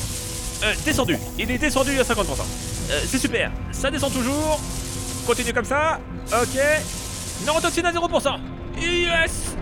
Euh, 0.64 0.72
descendu. 0.84 1.16
Il 1.38 1.50
est 1.50 1.58
descendu 1.58 1.98
à 2.00 2.02
50%. 2.02 2.14
Euh, 2.90 3.00
c'est 3.06 3.18
super. 3.18 3.52
Ça 3.70 3.90
descend 3.90 4.12
toujours. 4.12 4.60
Continue 5.26 5.52
comme 5.52 5.64
ça. 5.64 6.00
Ok. 6.32 6.58
Neurotoxine 7.46 7.86
à 7.86 7.92
0%. 7.92 8.38
Yes 8.80 9.56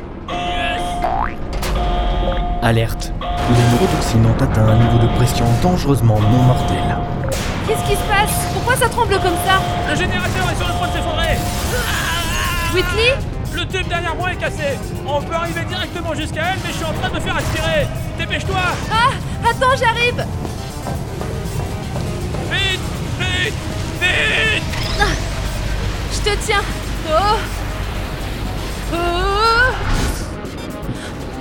Alerte. 2.63 3.13
Les 3.21 3.63
neurotoxines 3.73 4.27
ont 4.27 4.43
atteint 4.45 4.69
un 4.69 4.77
niveau 4.77 4.99
de 4.99 5.09
pression 5.17 5.45
dangereusement 5.63 6.21
non 6.21 6.43
mortel. 6.43 6.77
Qu'est-ce 7.67 7.83
qui 7.89 7.97
se 7.97 8.03
passe? 8.09 8.31
Pourquoi 8.53 8.77
ça 8.77 8.89
tremble 8.89 9.15
comme 9.15 9.37
ça? 9.47 9.61
Le 9.89 9.97
générateur 9.97 10.51
est 10.53 10.57
sur 10.57 10.69
le 10.69 10.75
point 10.75 10.89
de 10.89 10.93
s'effondrer. 10.93 11.39
Whitley? 12.75 13.17
Le 13.55 13.67
tube 13.67 13.89
derrière 13.89 14.15
moi 14.15 14.33
est 14.33 14.37
cassé. 14.37 14.79
On 15.07 15.21
peut 15.21 15.35
arriver 15.35 15.65
directement 15.65 16.15
jusqu'à 16.15 16.43
elle, 16.53 16.59
mais 16.65 16.71
je 16.71 16.77
suis 16.77 16.85
en 16.85 16.93
train 16.93 17.09
de 17.09 17.15
me 17.15 17.21
faire 17.21 17.37
aspirer. 17.37 17.89
Dépêche-toi. 18.19 18.61
Ah 18.93 19.11
Attends, 19.49 19.77
j'arrive 19.79 20.25
Vite 22.53 22.81
Vite 23.19 23.55
Vite 24.01 24.63
Je 26.13 26.31
te 26.31 26.37
tiens 26.47 26.63
Oh 27.09 27.39
Oh 28.93 28.97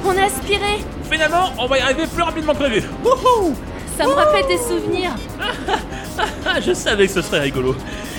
On 0.10 0.18
a 0.18 0.26
aspiré 0.26 0.84
Finalement, 1.10 1.52
on 1.60 1.68
va 1.68 1.78
y 1.78 1.82
arriver 1.82 2.08
plus 2.08 2.24
rapidement 2.24 2.54
que 2.54 2.60
prévu. 2.60 2.84
Wouhou 3.04 3.56
Ça 3.96 4.06
me 4.06 4.12
rappelle 4.14 4.48
des 4.48 4.58
souvenirs 4.58 5.12
Ah, 6.48 6.60
je 6.60 6.74
savais 6.74 7.06
que 7.06 7.14
ce 7.14 7.22
serait 7.22 7.42
rigolo. 7.42 7.76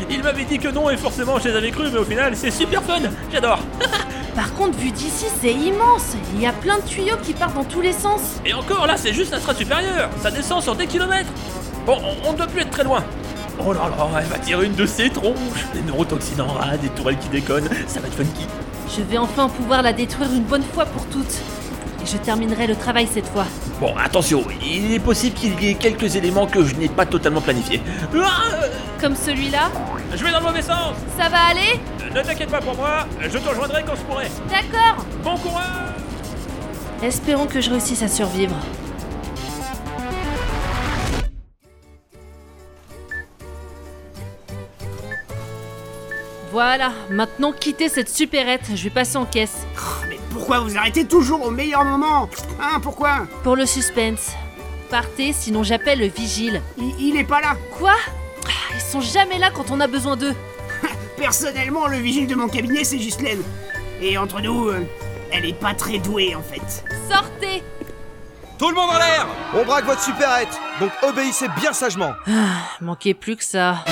Il 0.09 0.22
m'avait 0.22 0.44
dit 0.44 0.59
que 0.59 0.68
non 0.68 0.88
et 0.88 0.96
forcément 0.96 1.38
je 1.40 1.48
les 1.48 1.57
avais 1.57 1.70
cru, 1.72 1.88
mais 1.92 1.98
au 1.98 2.05
final 2.05 2.37
c'est 2.37 2.53
super 2.53 2.83
fun. 2.83 3.00
J'adore. 3.33 3.59
Par 4.37 4.55
contre, 4.55 4.79
vu 4.79 4.92
d'ici, 4.92 5.26
c'est 5.40 5.53
immense 5.53 6.14
Il 6.35 6.40
y 6.40 6.46
a 6.46 6.53
plein 6.53 6.79
de 6.79 6.85
tuyaux 6.85 7.16
qui 7.22 7.33
partent 7.33 7.55
dans 7.57 7.64
tous 7.64 7.81
les 7.81 7.92
sens 7.92 8.20
Et 8.46 8.55
encore 8.55 8.87
là, 8.87 8.96
c'est 8.96 9.12
juste 9.12 9.33
la 9.33 9.40
strate 9.40 9.59
supérieure. 9.59 10.11
Ça 10.22 10.31
descend 10.31 10.62
sur 10.62 10.76
des 10.76 10.87
kilomètres. 10.87 11.31
Bon, 11.85 11.98
on, 12.05 12.29
on 12.29 12.33
ne 12.33 12.38
doit 12.38 12.46
plus 12.46 12.61
être 12.61 12.70
très 12.70 12.85
loin. 12.85 13.03
Oh 13.66 13.72
là 13.72 13.90
là, 13.90 14.20
elle 14.20 14.26
va 14.29 14.38
tirer 14.38 14.66
une 14.66 14.74
de 14.74 14.87
ses 14.87 15.11
tronches. 15.11 15.66
Des 15.74 15.83
neurotoxines 15.83 16.40
en 16.40 16.53
rade, 16.53 16.81
des 16.81 16.88
tourelles 16.90 17.18
qui 17.18 17.29
déconnent. 17.29 17.68
Ça 17.88 17.98
va 18.00 18.07
être 18.07 18.16
funky. 18.16 18.46
Je 18.96 19.03
vais 19.03 19.18
enfin 19.18 19.48
pouvoir 19.48 19.83
la 19.83 19.92
détruire 19.92 20.33
une 20.33 20.44
bonne 20.44 20.62
fois 20.62 20.85
pour 20.87 21.05
toutes. 21.07 21.40
Et 22.02 22.06
je 22.06 22.16
terminerai 22.16 22.66
le 22.66 22.76
travail 22.76 23.06
cette 23.12 23.26
fois. 23.26 23.46
Bon, 23.80 23.94
attention, 23.96 24.44
il 24.62 24.92
est 24.92 24.98
possible 25.00 25.34
qu'il 25.34 25.62
y 25.62 25.70
ait 25.70 25.74
quelques 25.74 26.16
éléments 26.16 26.46
que 26.46 26.64
je 26.64 26.74
n'ai 26.76 26.88
pas 26.88 27.06
totalement 27.06 27.40
planifiés. 27.40 27.80
Ah, 28.14 28.42
Comme 29.00 29.16
celui-là 29.16 29.70
je 30.14 30.24
vais 30.24 30.32
dans 30.32 30.40
le 30.40 30.46
mauvais 30.46 30.62
sens. 30.62 30.96
Ça 31.16 31.28
va 31.28 31.38
aller 31.50 31.78
Ne 32.12 32.20
t'inquiète 32.20 32.50
pas 32.50 32.60
pour 32.60 32.74
moi, 32.74 33.06
je 33.22 33.38
te 33.38 33.48
rejoindrai 33.48 33.84
quand 33.86 33.94
je 33.94 34.00
pourrai. 34.02 34.26
D'accord 34.48 35.04
Bon 35.22 35.36
courage 35.36 35.94
Espérons 37.02 37.46
que 37.46 37.60
je 37.60 37.70
réussisse 37.70 38.02
à 38.02 38.08
survivre. 38.08 38.56
Voilà, 46.52 46.92
maintenant 47.10 47.52
quittez 47.52 47.88
cette 47.88 48.08
supérette, 48.10 48.72
je 48.74 48.84
vais 48.84 48.90
passer 48.90 49.16
en 49.16 49.24
caisse. 49.24 49.64
Pourquoi 50.40 50.61
vous 50.61 50.79
arrêtez 50.79 51.05
toujours 51.05 51.44
au 51.44 51.50
meilleur 51.50 51.85
moment 51.85 52.31
Hein, 52.62 52.81
pourquoi? 52.83 53.26
Pour 53.44 53.57
le 53.57 53.66
suspense. 53.66 54.31
Partez, 54.88 55.35
sinon 55.35 55.62
j'appelle 55.62 55.98
le 55.98 56.07
vigile. 56.07 56.62
il, 56.79 56.94
il 56.98 57.16
est 57.18 57.24
pas 57.24 57.42
là. 57.42 57.57
Quoi? 57.79 57.92
Ah, 58.46 58.50
Ils 58.74 58.81
sont 58.81 59.03
jamais 59.03 59.38
là 59.38 59.50
quand 59.55 59.70
on 59.70 59.79
a 59.81 59.87
besoin 59.87 60.16
d'eux. 60.16 60.35
Personnellement, 61.18 61.87
le 61.88 61.98
vigile 61.98 62.26
de 62.26 62.35
mon 62.35 62.48
cabinet, 62.48 62.85
c'est 62.85 62.96
Ghislaine. 62.96 63.42
Et 64.00 64.16
entre 64.16 64.40
nous, 64.40 64.68
euh, 64.70 64.81
elle 65.31 65.44
est 65.44 65.53
pas 65.61 65.74
très 65.74 65.98
douée 65.98 66.35
en 66.35 66.42
fait. 66.42 66.85
Sortez 67.12 67.62
Tout 68.59 68.70
le 68.70 68.74
monde 68.74 68.88
en 68.90 68.98
l'air 68.98 69.26
On 69.53 69.64
braque 69.66 69.85
votre 69.85 70.03
supérette, 70.03 70.59
donc 70.81 70.90
obéissez 71.03 71.48
bien 71.61 71.74
sagement. 71.74 72.14
Manquait 72.81 73.12
plus 73.14 73.37
que 73.37 73.44
ça. 73.44 73.85